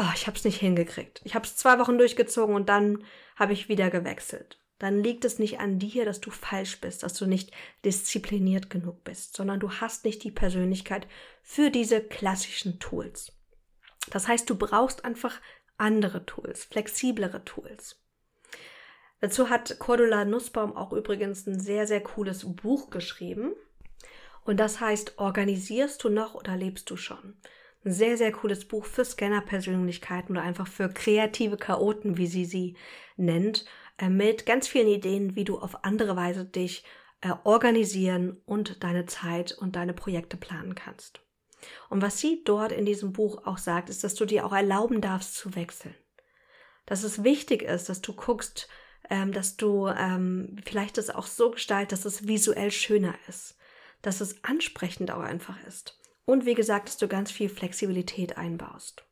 oh 0.00 0.12
ich 0.14 0.26
habe 0.26 0.36
es 0.36 0.44
nicht 0.44 0.58
hingekriegt. 0.58 1.20
Ich 1.24 1.34
habe 1.34 1.46
es 1.46 1.56
zwei 1.56 1.78
Wochen 1.78 1.98
durchgezogen 1.98 2.54
und 2.54 2.68
dann 2.68 3.04
habe 3.36 3.52
ich 3.52 3.68
wieder 3.68 3.90
gewechselt 3.90 4.60
dann 4.80 5.02
liegt 5.02 5.26
es 5.26 5.38
nicht 5.38 5.60
an 5.60 5.78
dir, 5.78 6.06
dass 6.06 6.20
du 6.20 6.30
falsch 6.30 6.80
bist, 6.80 7.02
dass 7.02 7.12
du 7.12 7.26
nicht 7.26 7.52
diszipliniert 7.84 8.70
genug 8.70 9.04
bist, 9.04 9.36
sondern 9.36 9.60
du 9.60 9.70
hast 9.70 10.06
nicht 10.06 10.24
die 10.24 10.30
Persönlichkeit 10.30 11.06
für 11.42 11.70
diese 11.70 12.00
klassischen 12.00 12.80
Tools. 12.80 13.30
Das 14.10 14.26
heißt, 14.26 14.48
du 14.48 14.56
brauchst 14.56 15.04
einfach 15.04 15.38
andere 15.76 16.24
Tools, 16.24 16.64
flexiblere 16.64 17.44
Tools. 17.44 18.00
Dazu 19.20 19.50
hat 19.50 19.78
Cordula 19.78 20.24
Nussbaum 20.24 20.74
auch 20.74 20.94
übrigens 20.94 21.46
ein 21.46 21.60
sehr, 21.60 21.86
sehr 21.86 22.00
cooles 22.00 22.50
Buch 22.56 22.88
geschrieben. 22.88 23.52
Und 24.44 24.56
das 24.56 24.80
heißt, 24.80 25.18
organisierst 25.18 26.02
du 26.02 26.08
noch 26.08 26.34
oder 26.34 26.56
lebst 26.56 26.88
du 26.88 26.96
schon? 26.96 27.36
Ein 27.84 27.92
sehr, 27.92 28.18
sehr 28.18 28.32
cooles 28.32 28.66
Buch 28.66 28.84
für 28.84 29.04
Scanner-Persönlichkeiten 29.04 30.32
oder 30.32 30.42
einfach 30.42 30.66
für 30.66 30.90
kreative 30.90 31.56
Chaoten, 31.56 32.18
wie 32.18 32.26
sie 32.26 32.44
sie 32.44 32.76
nennt. 33.16 33.64
Äh, 33.98 34.10
mit 34.10 34.44
ganz 34.44 34.68
vielen 34.68 34.88
Ideen, 34.88 35.34
wie 35.34 35.44
du 35.44 35.58
auf 35.58 35.84
andere 35.84 36.14
Weise 36.14 36.44
dich 36.44 36.84
äh, 37.22 37.32
organisieren 37.44 38.40
und 38.44 38.82
deine 38.84 39.06
Zeit 39.06 39.52
und 39.52 39.76
deine 39.76 39.94
Projekte 39.94 40.36
planen 40.36 40.74
kannst. 40.74 41.20
Und 41.88 42.02
was 42.02 42.18
sie 42.18 42.42
dort 42.44 42.72
in 42.72 42.86
diesem 42.86 43.12
Buch 43.12 43.46
auch 43.46 43.58
sagt, 43.58 43.90
ist, 43.90 44.04
dass 44.04 44.14
du 44.14 44.24
dir 44.24 44.46
auch 44.46 44.52
erlauben 44.52 45.00
darfst 45.00 45.34
zu 45.34 45.54
wechseln. 45.54 45.94
Dass 46.86 47.02
es 47.02 47.24
wichtig 47.24 47.62
ist, 47.62 47.88
dass 47.88 48.00
du 48.00 48.14
guckst, 48.14 48.68
ähm, 49.08 49.32
dass 49.32 49.56
du 49.56 49.88
ähm, 49.88 50.56
vielleicht 50.64 50.98
das 50.98 51.10
auch 51.10 51.26
so 51.26 51.50
gestaltest, 51.50 52.04
dass 52.04 52.14
es 52.14 52.28
visuell 52.28 52.70
schöner 52.70 53.14
ist, 53.28 53.56
dass 54.02 54.20
es 54.20 54.42
ansprechend 54.44 55.10
auch 55.10 55.20
einfach 55.20 55.56
ist. 55.66 55.99
Und 56.24 56.46
wie 56.46 56.54
gesagt, 56.54 56.88
dass 56.88 56.96
du 56.96 57.08
ganz 57.08 57.30
viel 57.30 57.48
Flexibilität 57.48 58.36
einbaust. 58.38 59.04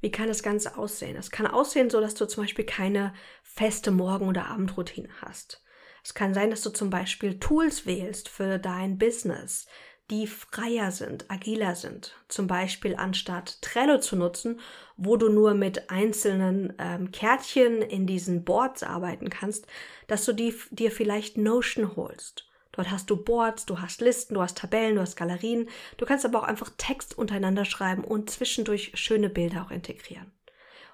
Wie 0.00 0.10
kann 0.10 0.28
das 0.28 0.42
Ganze 0.42 0.76
aussehen? 0.76 1.16
Es 1.16 1.30
kann 1.30 1.46
aussehen 1.46 1.90
so, 1.90 2.00
dass 2.00 2.14
du 2.14 2.26
zum 2.26 2.44
Beispiel 2.44 2.64
keine 2.64 3.14
feste 3.42 3.90
Morgen- 3.90 4.28
oder 4.28 4.46
Abendroutine 4.46 5.08
hast. 5.20 5.62
Es 6.04 6.14
kann 6.14 6.34
sein, 6.34 6.50
dass 6.50 6.62
du 6.62 6.70
zum 6.70 6.90
Beispiel 6.90 7.40
Tools 7.40 7.86
wählst 7.86 8.28
für 8.28 8.58
dein 8.58 8.98
Business, 8.98 9.66
die 10.10 10.28
freier 10.28 10.92
sind, 10.92 11.28
agiler 11.30 11.74
sind. 11.74 12.14
Zum 12.28 12.46
Beispiel 12.46 12.94
anstatt 12.94 13.60
Trello 13.60 13.98
zu 13.98 14.14
nutzen, 14.14 14.60
wo 14.96 15.16
du 15.16 15.28
nur 15.28 15.54
mit 15.54 15.90
einzelnen 15.90 16.74
ähm, 16.78 17.10
Kärtchen 17.10 17.82
in 17.82 18.06
diesen 18.06 18.44
Boards 18.44 18.84
arbeiten 18.84 19.30
kannst, 19.30 19.66
dass 20.06 20.24
du 20.24 20.32
die, 20.32 20.54
dir 20.70 20.92
vielleicht 20.92 21.38
Notion 21.38 21.96
holst. 21.96 22.46
Dort 22.76 22.90
hast 22.90 23.08
du 23.08 23.16
Boards, 23.16 23.64
du 23.64 23.80
hast 23.80 24.02
Listen, 24.02 24.34
du 24.34 24.42
hast 24.42 24.58
Tabellen, 24.58 24.96
du 24.96 25.00
hast 25.00 25.16
Galerien. 25.16 25.68
Du 25.96 26.04
kannst 26.04 26.24
aber 26.26 26.38
auch 26.38 26.44
einfach 26.44 26.70
Text 26.76 27.16
untereinander 27.16 27.64
schreiben 27.64 28.04
und 28.04 28.30
zwischendurch 28.30 28.92
schöne 28.94 29.30
Bilder 29.30 29.62
auch 29.62 29.70
integrieren. 29.70 30.30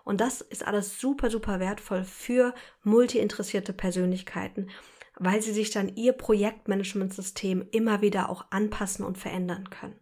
Und 0.05 0.21
das 0.21 0.40
ist 0.40 0.66
alles 0.66 1.01
super, 1.01 1.31
super 1.31 1.61
wertvoll 1.61 2.05
für 2.05 2.55
multi-interessierte 2.83 3.73
Persönlichkeiten, 3.73 4.71
weil 5.16 5.42
sie 5.42 5.53
sich 5.53 5.71
dann 5.71 5.95
ihr 5.95 6.12
Projektmanagementsystem 6.12 7.68
immer 7.73 8.01
wieder 8.01 8.31
auch 8.31 8.47
anpassen 8.51 9.05
und 9.05 9.18
verändern 9.18 9.71
können. 9.71 9.99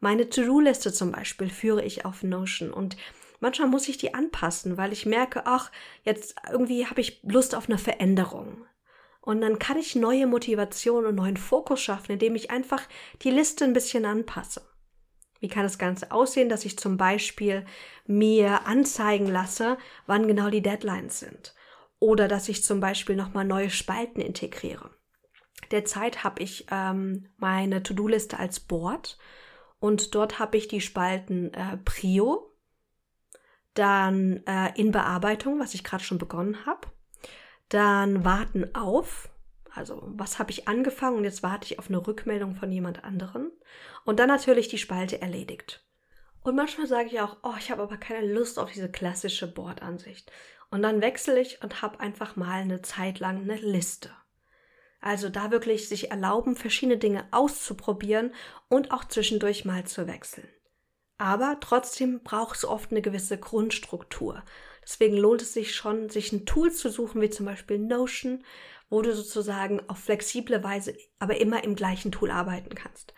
Meine 0.00 0.28
To-Do-Liste 0.28 0.92
zum 0.92 1.12
Beispiel 1.12 1.48
führe 1.48 1.82
ich 1.82 2.04
auf 2.04 2.22
Notion 2.22 2.72
und 2.72 2.96
manchmal 3.40 3.68
muss 3.68 3.88
ich 3.88 3.96
die 3.96 4.12
anpassen, 4.12 4.76
weil 4.76 4.92
ich 4.92 5.06
merke, 5.06 5.46
ach, 5.46 5.70
jetzt 6.02 6.36
irgendwie 6.50 6.86
habe 6.86 7.00
ich 7.00 7.20
Lust 7.22 7.54
auf 7.54 7.68
eine 7.68 7.78
Veränderung. 7.78 8.66
Und 9.24 9.40
dann 9.40 9.58
kann 9.58 9.78
ich 9.78 9.96
neue 9.96 10.26
Motivation 10.26 11.06
und 11.06 11.14
neuen 11.14 11.38
Fokus 11.38 11.80
schaffen, 11.80 12.12
indem 12.12 12.34
ich 12.34 12.50
einfach 12.50 12.82
die 13.22 13.30
Liste 13.30 13.64
ein 13.64 13.72
bisschen 13.72 14.04
anpasse. 14.04 14.68
Wie 15.40 15.48
kann 15.48 15.62
das 15.62 15.78
Ganze 15.78 16.12
aussehen, 16.12 16.50
dass 16.50 16.66
ich 16.66 16.78
zum 16.78 16.98
Beispiel 16.98 17.64
mir 18.06 18.66
anzeigen 18.66 19.26
lasse, 19.26 19.78
wann 20.06 20.28
genau 20.28 20.50
die 20.50 20.60
Deadlines 20.60 21.20
sind? 21.20 21.54
Oder 21.98 22.28
dass 22.28 22.50
ich 22.50 22.64
zum 22.64 22.80
Beispiel 22.80 23.16
nochmal 23.16 23.46
neue 23.46 23.70
Spalten 23.70 24.20
integriere. 24.20 24.90
Derzeit 25.70 26.22
habe 26.22 26.42
ich 26.42 26.66
ähm, 26.70 27.28
meine 27.38 27.82
To-Do-Liste 27.82 28.38
als 28.38 28.60
Board 28.60 29.16
und 29.78 30.14
dort 30.14 30.38
habe 30.38 30.58
ich 30.58 30.68
die 30.68 30.82
Spalten 30.82 31.54
äh, 31.54 31.78
Prio, 31.78 32.52
dann 33.72 34.42
äh, 34.46 34.78
in 34.78 34.92
Bearbeitung, 34.92 35.60
was 35.60 35.72
ich 35.72 35.82
gerade 35.82 36.04
schon 36.04 36.18
begonnen 36.18 36.66
habe, 36.66 36.88
dann 37.68 38.24
Warten 38.24 38.74
auf, 38.74 39.30
also 39.72 40.02
was 40.06 40.38
habe 40.38 40.50
ich 40.50 40.68
angefangen 40.68 41.18
und 41.18 41.24
jetzt 41.24 41.42
warte 41.42 41.66
ich 41.66 41.78
auf 41.78 41.88
eine 41.88 42.06
Rückmeldung 42.06 42.54
von 42.54 42.70
jemand 42.70 43.04
anderen 43.04 43.50
und 44.04 44.20
dann 44.20 44.28
natürlich 44.28 44.68
die 44.68 44.78
Spalte 44.78 45.20
erledigt. 45.20 45.84
Und 46.42 46.56
manchmal 46.56 46.86
sage 46.86 47.08
ich 47.08 47.20
auch, 47.20 47.38
oh, 47.42 47.54
ich 47.58 47.70
habe 47.70 47.82
aber 47.82 47.96
keine 47.96 48.32
Lust 48.32 48.58
auf 48.58 48.70
diese 48.70 48.90
klassische 48.90 49.46
Bordansicht. 49.46 50.30
Und 50.70 50.82
dann 50.82 51.00
wechsle 51.00 51.40
ich 51.40 51.62
und 51.62 51.82
habe 51.82 52.00
einfach 52.00 52.36
mal 52.36 52.60
eine 52.60 52.82
Zeit 52.82 53.18
lang 53.18 53.42
eine 53.42 53.56
Liste. 53.56 54.10
Also 55.00 55.28
da 55.28 55.50
wirklich 55.50 55.88
sich 55.88 56.10
erlauben, 56.10 56.56
verschiedene 56.56 56.98
Dinge 56.98 57.26
auszuprobieren 57.30 58.34
und 58.68 58.90
auch 58.90 59.04
zwischendurch 59.04 59.64
mal 59.64 59.84
zu 59.84 60.06
wechseln. 60.06 60.48
Aber 61.16 61.58
trotzdem 61.60 62.22
braucht 62.22 62.56
es 62.56 62.64
oft 62.64 62.90
eine 62.90 63.02
gewisse 63.02 63.38
Grundstruktur. 63.38 64.42
Deswegen 64.84 65.16
lohnt 65.16 65.42
es 65.42 65.54
sich 65.54 65.74
schon, 65.74 66.10
sich 66.10 66.32
ein 66.32 66.46
Tool 66.46 66.72
zu 66.72 66.90
suchen, 66.90 67.20
wie 67.20 67.30
zum 67.30 67.46
Beispiel 67.46 67.78
Notion, 67.78 68.44
wo 68.90 69.02
du 69.02 69.14
sozusagen 69.14 69.80
auf 69.88 69.98
flexible 69.98 70.62
Weise, 70.62 70.94
aber 71.18 71.40
immer 71.40 71.64
im 71.64 71.74
gleichen 71.74 72.12
Tool 72.12 72.30
arbeiten 72.30 72.74
kannst 72.74 73.14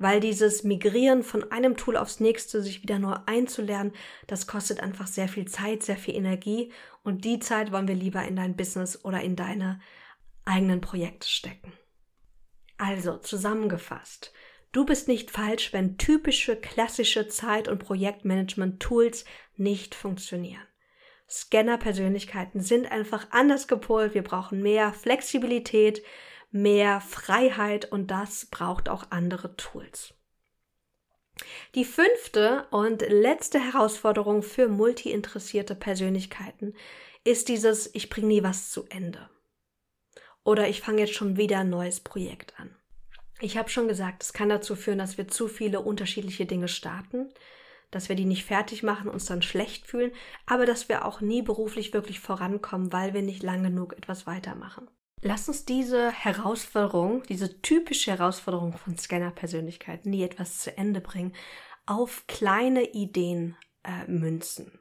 weil 0.00 0.18
dieses 0.18 0.64
Migrieren 0.64 1.22
von 1.22 1.52
einem 1.52 1.76
Tool 1.76 1.98
aufs 1.98 2.20
nächste, 2.20 2.62
sich 2.62 2.82
wieder 2.82 2.98
neu 2.98 3.16
einzulernen, 3.26 3.92
das 4.26 4.46
kostet 4.46 4.80
einfach 4.80 5.06
sehr 5.06 5.28
viel 5.28 5.44
Zeit, 5.44 5.82
sehr 5.82 5.98
viel 5.98 6.16
Energie 6.16 6.72
und 7.04 7.26
die 7.26 7.38
Zeit 7.38 7.70
wollen 7.70 7.86
wir 7.86 7.94
lieber 7.94 8.24
in 8.24 8.34
dein 8.34 8.56
Business 8.56 9.04
oder 9.04 9.20
in 9.20 9.36
deine 9.36 9.78
eigenen 10.46 10.80
Projekte 10.80 11.28
stecken. 11.28 11.74
Also 12.78 13.18
zusammengefasst, 13.18 14.32
du 14.72 14.86
bist 14.86 15.06
nicht 15.06 15.30
falsch, 15.30 15.74
wenn 15.74 15.98
typische 15.98 16.56
klassische 16.56 17.28
Zeit- 17.28 17.68
und 17.68 17.84
Projektmanagement-Tools 17.84 19.26
nicht 19.58 19.94
funktionieren. 19.94 20.66
Scanner-Persönlichkeiten 21.30 22.60
sind 22.60 22.90
einfach 22.90 23.28
anders 23.30 23.68
gepolt. 23.68 24.14
Wir 24.14 24.24
brauchen 24.24 24.62
mehr 24.62 24.92
Flexibilität, 24.92 26.02
mehr 26.50 27.00
Freiheit 27.00 27.90
und 27.90 28.10
das 28.10 28.46
braucht 28.46 28.88
auch 28.88 29.06
andere 29.10 29.56
Tools. 29.56 30.14
Die 31.74 31.84
fünfte 31.84 32.66
und 32.70 33.02
letzte 33.02 33.60
Herausforderung 33.60 34.42
für 34.42 34.68
multi-interessierte 34.68 35.74
Persönlichkeiten 35.74 36.74
ist 37.24 37.48
dieses 37.48 37.94
Ich 37.94 38.10
bringe 38.10 38.26
nie 38.26 38.42
was 38.42 38.70
zu 38.70 38.84
Ende. 38.88 39.30
Oder 40.42 40.68
ich 40.68 40.80
fange 40.80 41.00
jetzt 41.00 41.14
schon 41.14 41.36
wieder 41.36 41.60
ein 41.60 41.70
neues 41.70 42.00
Projekt 42.00 42.58
an. 42.58 42.74
Ich 43.40 43.56
habe 43.56 43.70
schon 43.70 43.88
gesagt, 43.88 44.22
es 44.22 44.32
kann 44.32 44.48
dazu 44.48 44.74
führen, 44.74 44.98
dass 44.98 45.16
wir 45.16 45.28
zu 45.28 45.48
viele 45.48 45.80
unterschiedliche 45.80 46.44
Dinge 46.44 46.68
starten, 46.68 47.32
dass 47.90 48.08
wir 48.08 48.16
die 48.16 48.24
nicht 48.24 48.44
fertig 48.44 48.82
machen, 48.82 49.08
uns 49.08 49.26
dann 49.26 49.42
schlecht 49.42 49.86
fühlen, 49.86 50.12
aber 50.46 50.66
dass 50.66 50.88
wir 50.88 51.04
auch 51.04 51.20
nie 51.20 51.42
beruflich 51.42 51.92
wirklich 51.92 52.20
vorankommen, 52.20 52.92
weil 52.92 53.14
wir 53.14 53.22
nicht 53.22 53.42
lang 53.42 53.62
genug 53.62 53.94
etwas 53.94 54.26
weitermachen. 54.26 54.88
Lass 55.22 55.48
uns 55.48 55.66
diese 55.66 56.10
Herausforderung, 56.10 57.22
diese 57.24 57.60
typische 57.60 58.12
Herausforderung 58.12 58.76
von 58.78 58.96
Scanner-Persönlichkeiten, 58.96 60.12
die 60.12 60.22
etwas 60.22 60.58
zu 60.58 60.76
Ende 60.76 61.00
bringen, 61.00 61.34
auf 61.84 62.26
kleine 62.26 62.92
Ideen 62.92 63.56
äh, 63.84 64.10
münzen. 64.10 64.78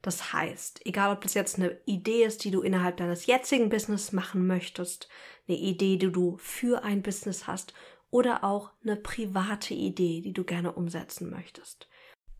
Das 0.00 0.32
heißt, 0.32 0.82
egal 0.84 1.14
ob 1.14 1.22
das 1.22 1.34
jetzt 1.34 1.58
eine 1.58 1.80
Idee 1.86 2.24
ist, 2.24 2.44
die 2.44 2.50
du 2.50 2.60
innerhalb 2.60 2.98
deines 2.98 3.26
jetzigen 3.26 3.70
Business 3.70 4.12
machen 4.12 4.46
möchtest, 4.46 5.08
eine 5.48 5.56
Idee, 5.56 5.96
die 5.96 6.12
du 6.12 6.36
für 6.36 6.84
ein 6.84 7.02
Business 7.02 7.46
hast 7.46 7.72
oder 8.10 8.44
auch 8.44 8.70
eine 8.82 8.96
private 8.96 9.74
Idee, 9.74 10.20
die 10.20 10.34
du 10.34 10.44
gerne 10.44 10.72
umsetzen 10.72 11.30
möchtest. 11.30 11.88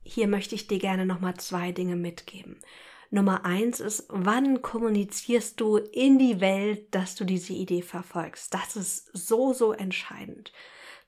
Hier 0.04 0.28
möchte 0.28 0.54
ich 0.54 0.66
dir 0.66 0.78
gerne 0.78 1.06
nochmal 1.06 1.34
zwei 1.34 1.72
Dinge 1.72 1.96
mitgeben. 1.96 2.58
Nummer 3.10 3.44
eins 3.44 3.80
ist, 3.80 4.06
wann 4.08 4.60
kommunizierst 4.60 5.60
du 5.60 5.76
in 5.76 6.18
die 6.18 6.40
Welt, 6.40 6.94
dass 6.94 7.14
du 7.14 7.24
diese 7.24 7.52
Idee 7.52 7.82
verfolgst? 7.82 8.52
Das 8.52 8.76
ist 8.76 9.10
so, 9.12 9.52
so 9.52 9.72
entscheidend. 9.72 10.52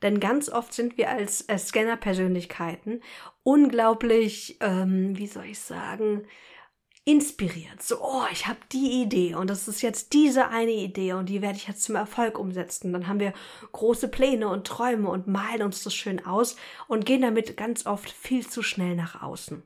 Denn 0.02 0.20
ganz 0.20 0.48
oft 0.48 0.72
sind 0.72 0.98
wir 0.98 1.10
als 1.10 1.42
äh, 1.42 1.58
Scanner-Persönlichkeiten 1.58 3.00
unglaublich, 3.42 4.58
ähm, 4.60 5.16
wie 5.16 5.26
soll 5.26 5.46
ich 5.46 5.58
sagen, 5.58 6.26
inspiriert. 7.06 7.80
So, 7.82 8.02
oh, 8.02 8.24
ich 8.32 8.48
habe 8.48 8.58
die 8.72 9.00
Idee 9.00 9.36
und 9.36 9.48
das 9.48 9.68
ist 9.68 9.80
jetzt 9.80 10.12
diese 10.12 10.48
eine 10.48 10.72
Idee 10.72 11.12
und 11.12 11.28
die 11.28 11.40
werde 11.40 11.56
ich 11.56 11.68
jetzt 11.68 11.84
zum 11.84 11.94
Erfolg 11.94 12.36
umsetzen. 12.36 12.92
Dann 12.92 13.06
haben 13.06 13.20
wir 13.20 13.32
große 13.70 14.08
Pläne 14.08 14.48
und 14.48 14.66
Träume 14.66 15.08
und 15.08 15.28
malen 15.28 15.62
uns 15.62 15.84
das 15.84 15.94
schön 15.94 16.26
aus 16.26 16.56
und 16.88 17.06
gehen 17.06 17.22
damit 17.22 17.56
ganz 17.56 17.86
oft 17.86 18.10
viel 18.10 18.46
zu 18.46 18.62
schnell 18.62 18.96
nach 18.96 19.22
außen. 19.22 19.62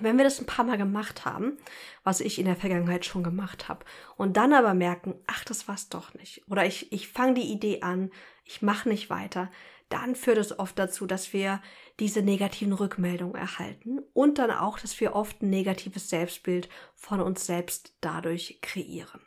Wenn 0.00 0.16
wir 0.16 0.24
das 0.24 0.40
ein 0.40 0.46
paar 0.46 0.64
Mal 0.64 0.76
gemacht 0.76 1.24
haben, 1.24 1.56
was 2.02 2.20
ich 2.20 2.38
in 2.40 2.46
der 2.46 2.56
Vergangenheit 2.56 3.06
schon 3.06 3.22
gemacht 3.22 3.68
habe, 3.68 3.86
und 4.16 4.36
dann 4.36 4.52
aber 4.52 4.74
merken, 4.74 5.14
ach, 5.26 5.44
das 5.44 5.68
war's 5.68 5.88
doch 5.88 6.14
nicht, 6.14 6.42
oder 6.50 6.66
ich, 6.66 6.92
ich 6.92 7.08
fange 7.08 7.34
die 7.34 7.50
Idee 7.50 7.80
an, 7.82 8.10
ich 8.44 8.60
mache 8.60 8.88
nicht 8.88 9.08
weiter, 9.08 9.50
dann 9.88 10.16
führt 10.16 10.38
es 10.38 10.58
oft 10.58 10.78
dazu, 10.78 11.06
dass 11.06 11.32
wir 11.32 11.62
diese 12.00 12.22
negativen 12.22 12.72
Rückmeldungen 12.72 13.36
erhalten 13.36 14.00
und 14.12 14.38
dann 14.38 14.50
auch, 14.50 14.78
dass 14.78 15.00
wir 15.00 15.14
oft 15.14 15.42
ein 15.42 15.50
negatives 15.50 16.08
Selbstbild 16.08 16.68
von 16.94 17.20
uns 17.20 17.46
selbst 17.46 17.96
dadurch 18.00 18.58
kreieren. 18.62 19.20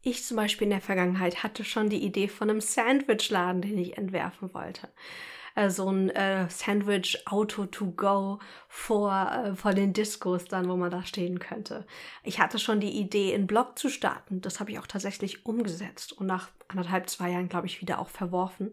Ich 0.00 0.24
zum 0.24 0.36
Beispiel 0.36 0.64
in 0.64 0.70
der 0.70 0.80
Vergangenheit 0.80 1.42
hatte 1.42 1.64
schon 1.64 1.88
die 1.88 2.02
Idee 2.02 2.28
von 2.28 2.50
einem 2.50 2.60
Sandwichladen, 2.60 3.62
den 3.62 3.78
ich 3.78 3.96
entwerfen 3.96 4.52
wollte 4.52 4.88
äh, 5.54 5.70
so 5.70 5.88
ein 5.90 6.10
äh, 6.10 6.48
Sandwich-Auto 6.48 7.66
to 7.66 7.92
go 7.92 8.38
vor, 8.68 9.30
äh, 9.30 9.54
vor 9.54 9.72
den 9.74 9.92
Discos 9.92 10.46
dann, 10.46 10.68
wo 10.68 10.76
man 10.76 10.90
da 10.90 11.04
stehen 11.04 11.38
könnte. 11.38 11.86
Ich 12.22 12.40
hatte 12.40 12.58
schon 12.58 12.80
die 12.80 12.98
Idee, 12.98 13.34
einen 13.34 13.46
Blog 13.46 13.78
zu 13.78 13.88
starten. 13.88 14.40
Das 14.40 14.60
habe 14.60 14.70
ich 14.72 14.78
auch 14.78 14.86
tatsächlich 14.86 15.46
umgesetzt 15.46 16.12
und 16.12 16.26
nach 16.26 16.50
anderthalb, 16.68 17.08
zwei 17.08 17.30
Jahren, 17.30 17.48
glaube 17.48 17.66
ich, 17.66 17.80
wieder 17.80 17.98
auch 17.98 18.08
verworfen. 18.08 18.72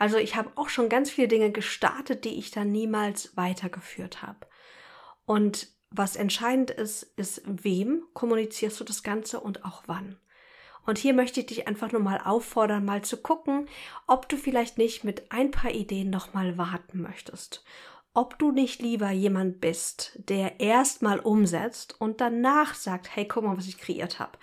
Also 0.00 0.16
ich 0.16 0.34
habe 0.34 0.50
auch 0.54 0.70
schon 0.70 0.88
ganz 0.88 1.10
viele 1.10 1.28
Dinge 1.28 1.52
gestartet, 1.52 2.24
die 2.24 2.38
ich 2.38 2.50
dann 2.50 2.72
niemals 2.72 3.36
weitergeführt 3.36 4.22
habe. 4.22 4.38
Und 5.26 5.68
was 5.90 6.16
entscheidend 6.16 6.70
ist, 6.70 7.02
ist, 7.18 7.42
wem 7.44 8.04
kommunizierst 8.14 8.80
du 8.80 8.84
das 8.84 9.02
Ganze 9.02 9.40
und 9.40 9.66
auch 9.66 9.82
wann. 9.88 10.18
Und 10.86 10.96
hier 10.96 11.12
möchte 11.12 11.40
ich 11.40 11.46
dich 11.46 11.68
einfach 11.68 11.92
nur 11.92 12.00
mal 12.00 12.18
auffordern, 12.24 12.82
mal 12.82 13.02
zu 13.02 13.18
gucken, 13.18 13.68
ob 14.06 14.26
du 14.26 14.38
vielleicht 14.38 14.78
nicht 14.78 15.04
mit 15.04 15.30
ein 15.32 15.50
paar 15.50 15.72
Ideen 15.72 16.08
noch 16.08 16.32
mal 16.32 16.56
warten 16.56 17.02
möchtest. 17.02 17.62
Ob 18.14 18.38
du 18.38 18.52
nicht 18.52 18.80
lieber 18.80 19.10
jemand 19.10 19.60
bist, 19.60 20.18
der 20.30 20.60
erst 20.60 21.02
mal 21.02 21.20
umsetzt 21.20 22.00
und 22.00 22.22
danach 22.22 22.74
sagt, 22.74 23.14
hey, 23.14 23.28
guck 23.28 23.44
mal, 23.44 23.58
was 23.58 23.68
ich 23.68 23.76
kreiert 23.76 24.18
habe, 24.18 24.38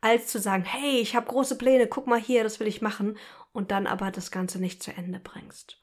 als 0.00 0.28
zu 0.28 0.38
sagen, 0.38 0.62
hey, 0.62 1.00
ich 1.00 1.16
habe 1.16 1.26
große 1.26 1.58
Pläne, 1.58 1.88
guck 1.88 2.06
mal 2.06 2.20
hier, 2.20 2.44
das 2.44 2.60
will 2.60 2.68
ich 2.68 2.80
machen 2.80 3.18
und 3.52 3.70
dann 3.70 3.86
aber 3.86 4.10
das 4.10 4.30
Ganze 4.30 4.60
nicht 4.60 4.82
zu 4.82 4.92
Ende 4.92 5.20
bringst. 5.20 5.80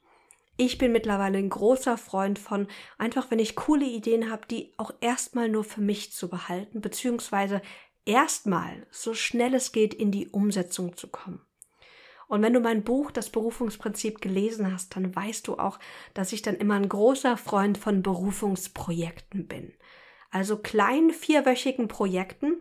Ich 0.59 0.79
bin 0.79 0.91
mittlerweile 0.91 1.37
ein 1.37 1.49
großer 1.49 1.97
Freund 1.97 2.39
von, 2.39 2.67
einfach 2.97 3.29
wenn 3.29 3.37
ich 3.37 3.55
coole 3.55 3.85
Ideen 3.85 4.31
habe, 4.31 4.47
die 4.47 4.73
auch 4.77 4.91
erstmal 5.01 5.49
nur 5.49 5.63
für 5.63 5.81
mich 5.81 6.13
zu 6.13 6.29
behalten, 6.29 6.81
beziehungsweise 6.81 7.61
erstmal 8.05 8.87
so 8.89 9.13
schnell 9.13 9.53
es 9.53 9.71
geht 9.71 9.93
in 9.93 10.11
die 10.11 10.29
Umsetzung 10.29 10.97
zu 10.97 11.09
kommen. 11.09 11.41
Und 12.27 12.41
wenn 12.41 12.53
du 12.53 12.59
mein 12.59 12.83
Buch 12.83 13.11
Das 13.11 13.29
Berufungsprinzip 13.29 14.19
gelesen 14.19 14.71
hast, 14.73 14.95
dann 14.95 15.15
weißt 15.15 15.47
du 15.47 15.57
auch, 15.59 15.79
dass 16.13 16.33
ich 16.33 16.41
dann 16.41 16.55
immer 16.55 16.75
ein 16.75 16.89
großer 16.89 17.37
Freund 17.37 17.77
von 17.77 18.01
Berufungsprojekten 18.01 19.47
bin. 19.47 19.73
Also 20.29 20.57
kleinen 20.57 21.11
vierwöchigen 21.11 21.87
Projekten, 21.87 22.57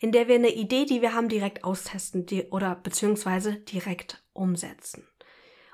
in 0.00 0.12
der 0.12 0.28
wir 0.28 0.36
eine 0.36 0.54
Idee, 0.54 0.84
die 0.84 1.02
wir 1.02 1.14
haben, 1.14 1.28
direkt 1.28 1.64
austesten 1.64 2.26
die, 2.26 2.44
oder 2.50 2.74
beziehungsweise 2.74 3.54
direkt 3.56 4.22
umsetzen. 4.32 5.06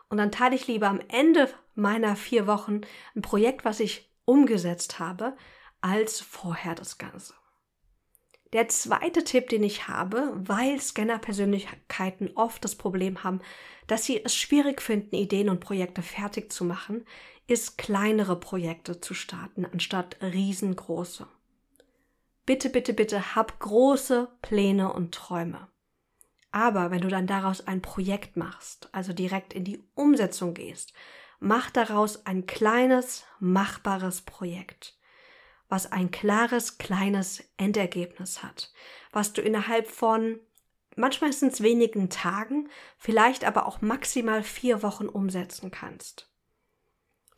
Und 0.08 0.18
dann 0.18 0.32
teile 0.32 0.54
ich 0.54 0.66
lieber 0.66 0.88
am 0.88 1.00
Ende 1.08 1.48
meiner 1.74 2.16
vier 2.16 2.46
Wochen 2.46 2.82
ein 3.14 3.22
Projekt, 3.22 3.64
was 3.64 3.80
ich 3.80 4.10
umgesetzt 4.24 4.98
habe, 4.98 5.36
als 5.80 6.20
vorher 6.20 6.74
das 6.74 6.98
Ganze. 6.98 7.34
Der 8.52 8.68
zweite 8.68 9.24
Tipp, 9.24 9.48
den 9.48 9.64
ich 9.64 9.88
habe, 9.88 10.32
weil 10.36 10.80
Scanner-Persönlichkeiten 10.80 12.30
oft 12.36 12.64
das 12.64 12.76
Problem 12.76 13.24
haben, 13.24 13.40
dass 13.86 14.04
sie 14.04 14.24
es 14.24 14.34
schwierig 14.34 14.80
finden, 14.80 15.16
Ideen 15.16 15.48
und 15.48 15.60
Projekte 15.60 16.02
fertig 16.02 16.52
zu 16.52 16.64
machen, 16.64 17.04
ist 17.48 17.76
kleinere 17.78 18.38
Projekte 18.38 19.00
zu 19.00 19.14
starten, 19.14 19.64
anstatt 19.64 20.16
riesengroße. 20.22 21.26
Bitte, 22.46 22.70
bitte, 22.70 22.94
bitte 22.94 23.34
hab 23.34 23.58
große 23.58 24.28
Pläne 24.40 24.92
und 24.92 25.12
Träume. 25.12 25.68
Aber 26.52 26.92
wenn 26.92 27.00
du 27.00 27.08
dann 27.08 27.26
daraus 27.26 27.66
ein 27.66 27.82
Projekt 27.82 28.36
machst, 28.36 28.88
also 28.92 29.12
direkt 29.12 29.52
in 29.52 29.64
die 29.64 29.82
Umsetzung 29.94 30.54
gehst, 30.54 30.92
mach 31.40 31.70
daraus 31.70 32.24
ein 32.24 32.46
kleines, 32.46 33.24
machbares 33.40 34.22
Projekt, 34.22 34.96
was 35.68 35.90
ein 35.90 36.12
klares, 36.12 36.78
kleines 36.78 37.42
Endergebnis 37.56 38.44
hat, 38.44 38.72
was 39.10 39.32
du 39.32 39.42
innerhalb 39.42 39.88
von 39.88 40.38
manchmal 40.94 41.32
sind 41.32 41.52
es 41.52 41.62
wenigen 41.62 42.10
Tagen, 42.10 42.70
vielleicht 42.96 43.44
aber 43.44 43.66
auch 43.66 43.82
maximal 43.82 44.44
vier 44.44 44.84
Wochen 44.84 45.08
umsetzen 45.08 45.72
kannst. 45.72 46.30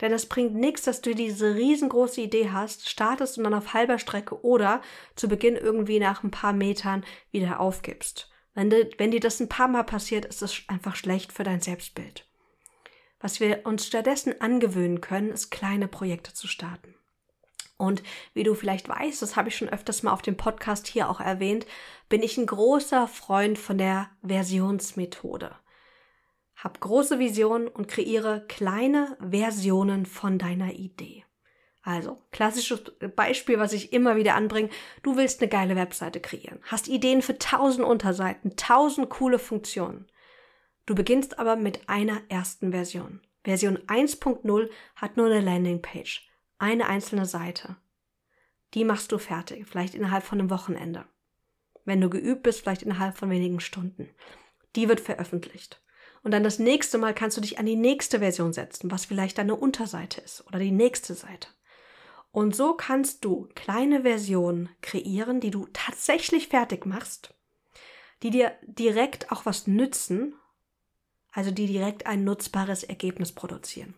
Denn 0.01 0.13
es 0.13 0.27
bringt 0.27 0.55
nichts, 0.55 0.83
dass 0.83 1.01
du 1.01 1.13
diese 1.13 1.55
riesengroße 1.55 2.21
Idee 2.21 2.51
hast, 2.51 2.89
startest 2.89 3.37
und 3.37 3.43
dann 3.43 3.53
auf 3.53 3.73
halber 3.73 3.99
Strecke 3.99 4.43
oder 4.43 4.81
zu 5.15 5.27
Beginn 5.27 5.55
irgendwie 5.55 5.99
nach 5.99 6.23
ein 6.23 6.31
paar 6.31 6.53
Metern 6.53 7.03
wieder 7.31 7.59
aufgibst. 7.59 8.29
Wenn, 8.53 8.69
de, 8.69 8.89
wenn 8.97 9.11
dir 9.11 9.19
das 9.19 9.39
ein 9.39 9.49
paar 9.49 9.67
Mal 9.67 9.83
passiert, 9.83 10.25
ist 10.25 10.41
es 10.41 10.63
einfach 10.67 10.95
schlecht 10.95 11.33
für 11.33 11.43
dein 11.43 11.61
Selbstbild. 11.61 12.25
Was 13.19 13.39
wir 13.39 13.65
uns 13.65 13.85
stattdessen 13.85 14.39
angewöhnen 14.39 15.01
können, 15.01 15.31
ist 15.31 15.51
kleine 15.51 15.89
Projekte 15.89 16.33
zu 16.33 16.47
starten. 16.47 16.95
Und 17.77 18.03
wie 18.33 18.43
du 18.43 18.55
vielleicht 18.55 18.89
weißt, 18.89 19.21
das 19.21 19.35
habe 19.35 19.49
ich 19.49 19.55
schon 19.55 19.69
öfters 19.69 20.03
mal 20.03 20.11
auf 20.11 20.21
dem 20.21 20.35
Podcast 20.35 20.87
hier 20.87 21.09
auch 21.09 21.21
erwähnt, 21.21 21.65
bin 22.09 22.21
ich 22.23 22.37
ein 22.37 22.45
großer 22.45 23.07
Freund 23.07 23.57
von 23.57 23.77
der 23.77 24.09
Versionsmethode. 24.21 25.55
Hab 26.61 26.81
große 26.81 27.19
Visionen 27.19 27.69
und 27.69 27.87
kreiere 27.87 28.45
kleine 28.47 29.17
Versionen 29.21 30.05
von 30.05 30.37
deiner 30.37 30.73
Idee. 30.73 31.23
Also, 31.83 32.21
klassisches 32.31 32.83
Beispiel, 33.15 33.59
was 33.59 33.71
ich 33.71 33.93
immer 33.93 34.17
wieder 34.17 34.35
anbringe. 34.35 34.69
Du 35.01 35.15
willst 35.15 35.41
eine 35.41 35.49
geile 35.49 35.77
Webseite 35.77 36.19
kreieren, 36.19 36.59
hast 36.63 36.89
Ideen 36.89 37.21
für 37.21 37.37
tausend 37.37 37.85
Unterseiten, 37.85 38.57
tausend 38.57 39.09
coole 39.09 39.39
Funktionen. 39.39 40.07
Du 40.85 40.95
beginnst 40.95 41.39
aber 41.39 41.55
mit 41.55 41.87
einer 41.87 42.21
ersten 42.27 42.71
Version. 42.71 43.21
Version 43.45 43.77
1.0 43.87 44.69
hat 44.95 45.15
nur 45.15 45.27
eine 45.27 45.39
Landingpage, 45.39 46.29
eine 46.57 46.87
einzelne 46.87 47.25
Seite. 47.25 47.77
Die 48.73 48.83
machst 48.83 49.13
du 49.13 49.17
fertig, 49.17 49.65
vielleicht 49.65 49.95
innerhalb 49.95 50.25
von 50.25 50.39
einem 50.39 50.49
Wochenende. 50.49 51.05
Wenn 51.85 52.01
du 52.01 52.09
geübt 52.09 52.43
bist, 52.43 52.59
vielleicht 52.59 52.83
innerhalb 52.83 53.17
von 53.17 53.29
wenigen 53.29 53.61
Stunden. 53.61 54.09
Die 54.75 54.89
wird 54.89 54.99
veröffentlicht. 54.99 55.81
Und 56.23 56.31
dann 56.31 56.43
das 56.43 56.59
nächste 56.59 56.97
Mal 56.97 57.13
kannst 57.13 57.37
du 57.37 57.41
dich 57.41 57.59
an 57.59 57.65
die 57.65 57.75
nächste 57.75 58.19
Version 58.19 58.53
setzen, 58.53 58.91
was 58.91 59.05
vielleicht 59.05 59.37
deine 59.37 59.55
Unterseite 59.55 60.21
ist 60.21 60.45
oder 60.47 60.59
die 60.59 60.71
nächste 60.71 61.13
Seite. 61.13 61.47
Und 62.31 62.55
so 62.55 62.73
kannst 62.73 63.25
du 63.25 63.47
kleine 63.55 64.01
Versionen 64.01 64.69
kreieren, 64.81 65.39
die 65.39 65.51
du 65.51 65.67
tatsächlich 65.73 66.49
fertig 66.49 66.85
machst, 66.85 67.33
die 68.21 68.29
dir 68.29 68.51
direkt 68.63 69.31
auch 69.31 69.45
was 69.45 69.65
nützen, 69.65 70.35
also 71.31 71.51
die 71.51 71.67
direkt 71.67 72.05
ein 72.05 72.23
nutzbares 72.23 72.83
Ergebnis 72.83 73.31
produzieren. 73.31 73.95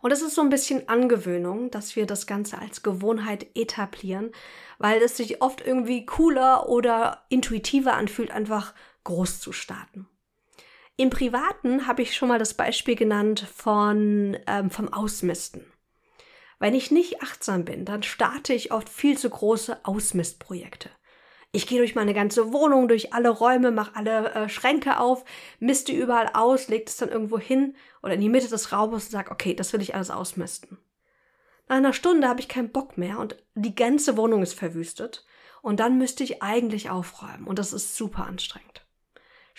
Und 0.00 0.12
es 0.12 0.22
ist 0.22 0.34
so 0.34 0.42
ein 0.42 0.50
bisschen 0.50 0.88
Angewöhnung, 0.88 1.70
dass 1.70 1.96
wir 1.96 2.06
das 2.06 2.26
Ganze 2.26 2.58
als 2.58 2.82
Gewohnheit 2.82 3.46
etablieren, 3.54 4.30
weil 4.78 5.02
es 5.02 5.16
sich 5.16 5.42
oft 5.42 5.60
irgendwie 5.60 6.06
cooler 6.06 6.68
oder 6.68 7.24
intuitiver 7.28 7.94
anfühlt, 7.94 8.30
einfach 8.30 8.74
groß 9.02 9.40
zu 9.40 9.52
starten. 9.52 10.08
Im 11.00 11.10
Privaten 11.10 11.86
habe 11.86 12.02
ich 12.02 12.16
schon 12.16 12.26
mal 12.26 12.40
das 12.40 12.54
Beispiel 12.54 12.96
genannt 12.96 13.46
von 13.54 14.36
ähm, 14.48 14.68
vom 14.68 14.92
Ausmisten. 14.92 15.64
Wenn 16.58 16.74
ich 16.74 16.90
nicht 16.90 17.22
achtsam 17.22 17.64
bin, 17.64 17.84
dann 17.84 18.02
starte 18.02 18.52
ich 18.52 18.72
oft 18.72 18.88
viel 18.88 19.16
zu 19.16 19.30
große 19.30 19.84
Ausmistprojekte. 19.84 20.90
Ich 21.52 21.68
gehe 21.68 21.78
durch 21.78 21.94
meine 21.94 22.14
ganze 22.14 22.52
Wohnung, 22.52 22.88
durch 22.88 23.14
alle 23.14 23.28
Räume, 23.28 23.70
mache 23.70 23.94
alle 23.94 24.34
äh, 24.34 24.48
Schränke 24.48 24.98
auf, 24.98 25.24
miste 25.60 25.92
überall 25.92 26.30
aus, 26.34 26.66
lege 26.66 26.86
es 26.88 26.96
dann 26.96 27.10
irgendwo 27.10 27.38
hin 27.38 27.76
oder 28.02 28.14
in 28.14 28.20
die 28.20 28.28
Mitte 28.28 28.48
des 28.48 28.72
Raumes 28.72 29.04
und 29.04 29.12
sage, 29.12 29.30
okay, 29.30 29.54
das 29.54 29.72
will 29.72 29.82
ich 29.82 29.94
alles 29.94 30.10
ausmisten. 30.10 30.78
Nach 31.68 31.76
einer 31.76 31.92
Stunde 31.92 32.26
habe 32.26 32.40
ich 32.40 32.48
keinen 32.48 32.72
Bock 32.72 32.98
mehr 32.98 33.20
und 33.20 33.36
die 33.54 33.76
ganze 33.76 34.16
Wohnung 34.16 34.42
ist 34.42 34.54
verwüstet 34.54 35.24
und 35.62 35.78
dann 35.78 35.96
müsste 35.96 36.24
ich 36.24 36.42
eigentlich 36.42 36.90
aufräumen 36.90 37.46
und 37.46 37.60
das 37.60 37.72
ist 37.72 37.94
super 37.94 38.26
anstrengend. 38.26 38.87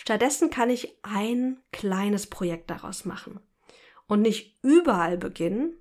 Stattdessen 0.02 0.50
kann 0.50 0.70
ich 0.70 0.98
ein 1.04 1.60
kleines 1.74 2.26
Projekt 2.28 2.70
daraus 2.70 3.04
machen 3.04 3.42
und 4.08 4.22
nicht 4.22 4.58
überall 4.62 5.18
beginnen, 5.18 5.74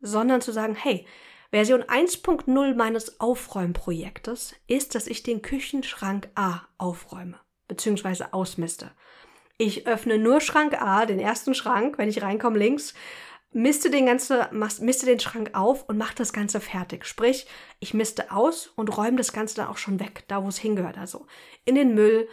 sondern 0.00 0.40
zu 0.40 0.52
sagen, 0.52 0.74
hey, 0.74 1.06
Version 1.50 1.82
1.0 1.82 2.74
meines 2.74 3.20
Aufräumprojektes 3.20 4.54
ist, 4.68 4.94
dass 4.94 5.06
ich 5.06 5.22
den 5.22 5.42
Küchenschrank 5.42 6.30
A 6.34 6.62
aufräume 6.78 7.38
bzw. 7.68 8.24
ausmiste. 8.30 8.90
Ich 9.58 9.86
öffne 9.86 10.16
nur 10.16 10.40
Schrank 10.40 10.80
A, 10.80 11.04
den 11.04 11.20
ersten 11.20 11.52
Schrank, 11.52 11.98
wenn 11.98 12.08
ich 12.08 12.22
reinkomme 12.22 12.58
links, 12.58 12.94
misste 13.52 13.90
den, 13.90 14.06
ganze, 14.06 14.48
misste 14.80 15.04
den 15.04 15.20
Schrank 15.20 15.50
auf 15.52 15.86
und 15.90 15.98
mache 15.98 16.14
das 16.14 16.32
Ganze 16.32 16.60
fertig. 16.60 17.04
Sprich, 17.04 17.46
ich 17.80 17.92
misste 17.92 18.32
aus 18.32 18.68
und 18.76 18.96
räume 18.96 19.18
das 19.18 19.34
Ganze 19.34 19.56
dann 19.56 19.68
auch 19.68 19.76
schon 19.76 20.00
weg, 20.00 20.24
da 20.28 20.42
wo 20.42 20.48
es 20.48 20.56
hingehört. 20.56 20.96
Also 20.96 21.26
in 21.66 21.74
den 21.74 21.94
Müll, 21.94 22.28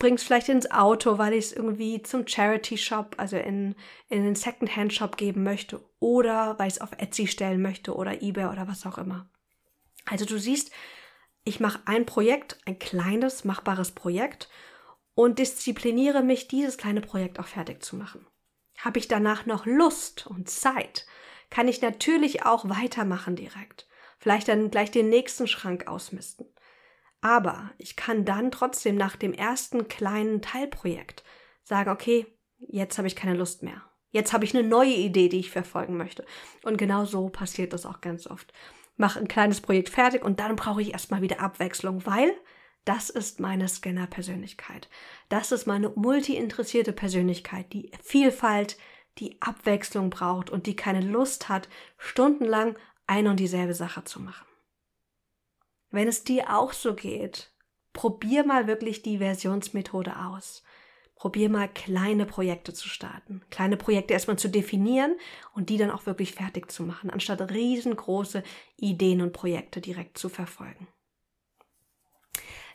bring's 0.00 0.24
vielleicht 0.24 0.48
ins 0.48 0.70
Auto, 0.72 1.18
weil 1.18 1.34
ich 1.34 1.46
es 1.46 1.52
irgendwie 1.52 2.02
zum 2.02 2.26
Charity 2.26 2.76
Shop, 2.76 3.14
also 3.18 3.36
in, 3.36 3.76
in 4.08 4.24
den 4.24 4.34
Secondhand 4.34 4.92
Shop 4.92 5.16
geben 5.16 5.44
möchte 5.44 5.80
oder 6.00 6.58
weil 6.58 6.66
ich 6.66 6.74
es 6.74 6.80
auf 6.80 6.90
Etsy 6.98 7.28
stellen 7.28 7.62
möchte 7.62 7.94
oder 7.94 8.20
eBay 8.20 8.46
oder 8.46 8.66
was 8.66 8.84
auch 8.86 8.98
immer. 8.98 9.30
Also 10.06 10.24
du 10.24 10.38
siehst, 10.38 10.72
ich 11.44 11.60
mache 11.60 11.80
ein 11.84 12.06
Projekt, 12.06 12.58
ein 12.66 12.78
kleines, 12.78 13.44
machbares 13.44 13.92
Projekt 13.92 14.48
und 15.14 15.38
diszipliniere 15.38 16.22
mich, 16.22 16.48
dieses 16.48 16.78
kleine 16.78 17.02
Projekt 17.02 17.38
auch 17.38 17.46
fertig 17.46 17.82
zu 17.84 17.94
machen. 17.94 18.26
Habe 18.78 18.98
ich 18.98 19.06
danach 19.06 19.44
noch 19.44 19.66
Lust 19.66 20.26
und 20.26 20.48
Zeit, 20.48 21.06
kann 21.50 21.68
ich 21.68 21.82
natürlich 21.82 22.46
auch 22.46 22.68
weitermachen 22.68 23.36
direkt. 23.36 23.86
Vielleicht 24.18 24.48
dann 24.48 24.70
gleich 24.70 24.90
den 24.90 25.10
nächsten 25.10 25.46
Schrank 25.46 25.88
ausmisten. 25.88 26.46
Aber 27.20 27.70
ich 27.78 27.96
kann 27.96 28.24
dann 28.24 28.50
trotzdem 28.50 28.96
nach 28.96 29.16
dem 29.16 29.32
ersten 29.32 29.88
kleinen 29.88 30.40
Teilprojekt 30.40 31.22
sagen, 31.62 31.90
okay, 31.90 32.26
jetzt 32.58 32.98
habe 32.98 33.08
ich 33.08 33.16
keine 33.16 33.36
Lust 33.36 33.62
mehr. 33.62 33.82
Jetzt 34.10 34.32
habe 34.32 34.44
ich 34.44 34.56
eine 34.56 34.66
neue 34.66 34.94
Idee, 34.94 35.28
die 35.28 35.38
ich 35.38 35.50
verfolgen 35.50 35.96
möchte. 35.96 36.24
Und 36.64 36.78
genau 36.78 37.04
so 37.04 37.28
passiert 37.28 37.72
das 37.72 37.86
auch 37.86 38.00
ganz 38.00 38.26
oft. 38.26 38.52
Mach 38.96 39.16
ein 39.16 39.28
kleines 39.28 39.60
Projekt 39.60 39.88
fertig 39.88 40.24
und 40.24 40.40
dann 40.40 40.56
brauche 40.56 40.82
ich 40.82 40.92
erstmal 40.92 41.22
wieder 41.22 41.40
Abwechslung, 41.40 42.04
weil 42.06 42.32
das 42.84 43.10
ist 43.10 43.40
meine 43.40 43.68
Scanner-Persönlichkeit. 43.68 44.88
Das 45.28 45.52
ist 45.52 45.66
meine 45.66 45.90
multi-interessierte 45.90 46.92
Persönlichkeit, 46.92 47.72
die 47.72 47.90
Vielfalt, 48.02 48.78
die 49.18 49.40
Abwechslung 49.40 50.10
braucht 50.10 50.50
und 50.50 50.66
die 50.66 50.76
keine 50.76 51.00
Lust 51.00 51.48
hat, 51.48 51.68
stundenlang 51.98 52.76
eine 53.06 53.30
und 53.30 53.38
dieselbe 53.38 53.74
Sache 53.74 54.04
zu 54.04 54.20
machen. 54.20 54.46
Wenn 55.90 56.08
es 56.08 56.24
dir 56.24 56.56
auch 56.56 56.72
so 56.72 56.94
geht, 56.94 57.52
probier 57.92 58.44
mal 58.44 58.66
wirklich 58.66 59.02
die 59.02 59.18
Versionsmethode 59.18 60.16
aus. 60.16 60.62
Probier 61.16 61.50
mal 61.50 61.68
kleine 61.68 62.24
Projekte 62.24 62.72
zu 62.72 62.88
starten. 62.88 63.42
Kleine 63.50 63.76
Projekte 63.76 64.14
erstmal 64.14 64.38
zu 64.38 64.48
definieren 64.48 65.16
und 65.54 65.68
die 65.68 65.76
dann 65.76 65.90
auch 65.90 66.06
wirklich 66.06 66.32
fertig 66.32 66.72
zu 66.72 66.82
machen, 66.82 67.10
anstatt 67.10 67.50
riesengroße 67.50 68.42
Ideen 68.76 69.20
und 69.20 69.32
Projekte 69.32 69.82
direkt 69.82 70.16
zu 70.16 70.30
verfolgen. 70.30 70.88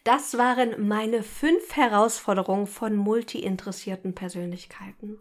Das 0.03 0.37
waren 0.37 0.87
meine 0.87 1.23
fünf 1.23 1.75
Herausforderungen 1.75 2.67
von 2.67 2.95
multi-interessierten 2.95 4.13
Persönlichkeiten. 4.13 5.19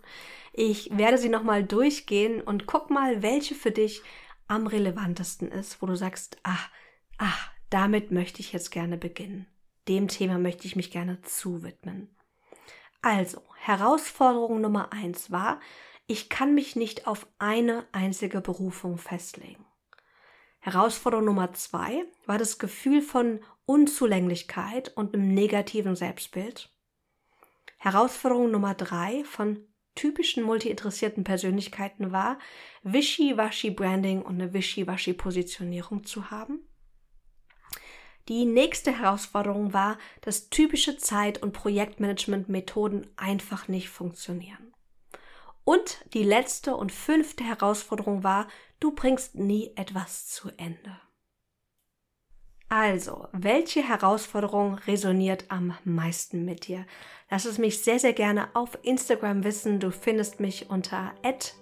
Ich 0.53 0.91
werde 0.95 1.17
sie 1.17 1.31
nochmal 1.31 1.65
durchgehen 1.65 2.43
und 2.43 2.67
guck 2.67 2.91
mal, 2.91 3.23
welche 3.23 3.55
für 3.55 3.71
dich 3.71 4.03
am 4.47 4.67
relevantesten 4.67 5.51
ist, 5.51 5.81
wo 5.81 5.87
du 5.87 5.97
sagst, 5.97 6.37
ach, 6.43 6.69
ach, 7.17 7.54
damit 7.75 8.13
möchte 8.13 8.39
ich 8.39 8.53
jetzt 8.53 8.71
gerne 8.71 8.97
beginnen. 8.97 9.49
Dem 9.89 10.07
Thema 10.07 10.39
möchte 10.39 10.65
ich 10.65 10.77
mich 10.77 10.93
gerne 10.93 11.21
zuwidmen. 11.23 12.17
Also, 13.03 13.43
Herausforderung 13.57 14.61
Nummer 14.61 14.93
eins 14.93 15.33
war, 15.33 15.59
ich 16.07 16.29
kann 16.29 16.55
mich 16.55 16.77
nicht 16.77 17.09
auf 17.09 17.27
eine 17.41 17.85
einzige 17.91 18.41
Berufung 18.41 18.97
festlegen. 18.97 19.67
Herausforderung 20.61 21.25
Nummer 21.25 21.53
zwei 21.53 22.05
war 22.27 22.39
das 22.39 22.61
Gefühl 22.61 23.03
von 23.03 23.41
Unzulänglichkeit 23.67 24.97
und 24.97 25.13
einem 25.13 25.35
negativen 25.35 25.97
Selbstbild. 25.97 26.73
Herausforderung 27.79 28.53
Nummer 28.53 28.75
drei 28.75 29.25
von 29.25 29.67
typischen 29.97 30.45
multi-interessierten 30.45 31.25
Persönlichkeiten 31.25 32.13
war, 32.13 32.39
wishy-washy 32.85 33.71
Branding 33.71 34.23
und 34.23 34.41
eine 34.41 34.55
wishy-washy 34.55 35.15
Positionierung 35.15 36.05
zu 36.05 36.31
haben. 36.31 36.69
Die 38.29 38.47
nächste 38.47 38.99
Herausforderung 38.99 39.73
war, 39.73 39.99
dass 40.23 40.49
typische 40.49 40.97
Zeit- 40.97 41.43
und 41.43 41.53
Projektmanagement-Methoden 41.53 43.07
einfach 43.17 43.69
nicht 43.69 43.91
funktionieren. 43.91 44.73
Und 45.65 46.05
die 46.15 46.23
letzte 46.23 46.77
und 46.77 46.93
fünfte 46.93 47.45
Herausforderung 47.45 48.23
war, 48.23 48.49
du 48.81 48.93
bringst 48.93 49.35
nie 49.35 49.73
etwas 49.77 50.29
zu 50.29 50.51
Ende. 50.57 51.01
Also, 52.77 53.29
welche 53.31 53.89
Herausforderung 53.89 54.75
resoniert 54.89 55.45
am 55.49 55.75
meisten 55.85 56.45
mit 56.45 56.67
dir? 56.67 56.85
Lass 57.31 57.45
es 57.45 57.57
mich 57.57 57.85
sehr, 57.85 58.01
sehr 58.01 58.15
gerne 58.15 58.49
auf 58.53 58.77
Instagram 58.83 59.45
wissen. 59.45 59.79
Du 59.79 59.93
findest 59.93 60.41
mich 60.41 60.71
unter 60.71 61.13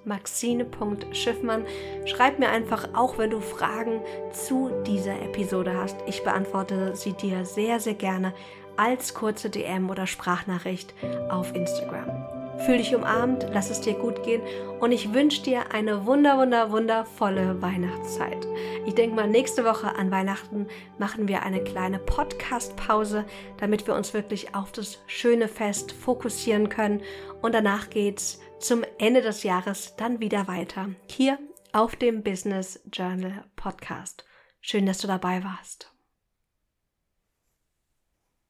maxine.schiffmann. 0.07 1.67
Schreib 2.07 2.39
mir 2.39 2.49
einfach 2.49 2.95
auch, 2.95 3.19
wenn 3.19 3.29
du 3.29 3.43
Fragen 3.43 4.01
zu 4.33 4.71
dieser 4.87 5.21
Episode 5.21 5.77
hast. 5.77 5.99
Ich 6.07 6.25
beantworte 6.25 6.97
sie 6.97 7.13
dir 7.13 7.45
sehr, 7.45 7.79
sehr 7.79 7.93
gerne 7.93 8.33
als 8.79 9.13
kurze 9.13 9.51
DM 9.51 9.91
oder 9.91 10.07
Sprachnachricht 10.07 10.95
auf 11.29 11.55
Instagram. 11.55 12.42
Fühl 12.59 12.79
dich 12.79 12.95
umarmt, 12.95 13.47
lass 13.53 13.71
es 13.71 13.81
dir 13.81 13.95
gut 13.95 14.23
gehen 14.23 14.43
und 14.81 14.93
ich 14.93 15.13
wünsche 15.13 15.43
dir 15.43 15.73
eine 15.73 16.07
wunder, 16.07 16.39
wunder, 16.39 16.71
wundervolle 16.71 17.61
Weihnachtszeit. 17.61 18.47
Ich 18.87 18.95
denke 18.95 19.17
mal, 19.17 19.29
nächste 19.29 19.65
Woche 19.65 19.97
an 19.97 20.11
Weihnachten 20.11 20.67
machen 20.99 21.29
wir 21.29 21.43
eine 21.43 21.63
kleine 21.65 21.99
Podcast-Pause, 21.99 23.25
damit 23.59 23.87
wir 23.87 23.95
uns 23.95 24.15
wirklich 24.15 24.55
auf 24.55 24.73
das 24.73 24.99
schöne 25.07 25.49
Fest 25.49 25.93
fokussieren 25.93 26.69
können 26.69 27.03
und 27.41 27.55
danach 27.55 27.91
geht's 27.91 28.41
zum 28.61 28.85
Ende 28.99 29.23
des 29.23 29.43
Jahres 29.43 29.97
dann 29.97 30.21
wieder 30.21 30.47
weiter. 30.47 30.91
Hier 31.09 31.39
auf 31.73 31.97
dem 31.97 32.23
Business 32.23 32.81
Journal 32.93 33.45
Podcast. 33.57 34.25
Schön, 34.61 34.87
dass 34.87 34.99
du 34.99 35.09
dabei 35.09 35.43
warst. 35.43 35.92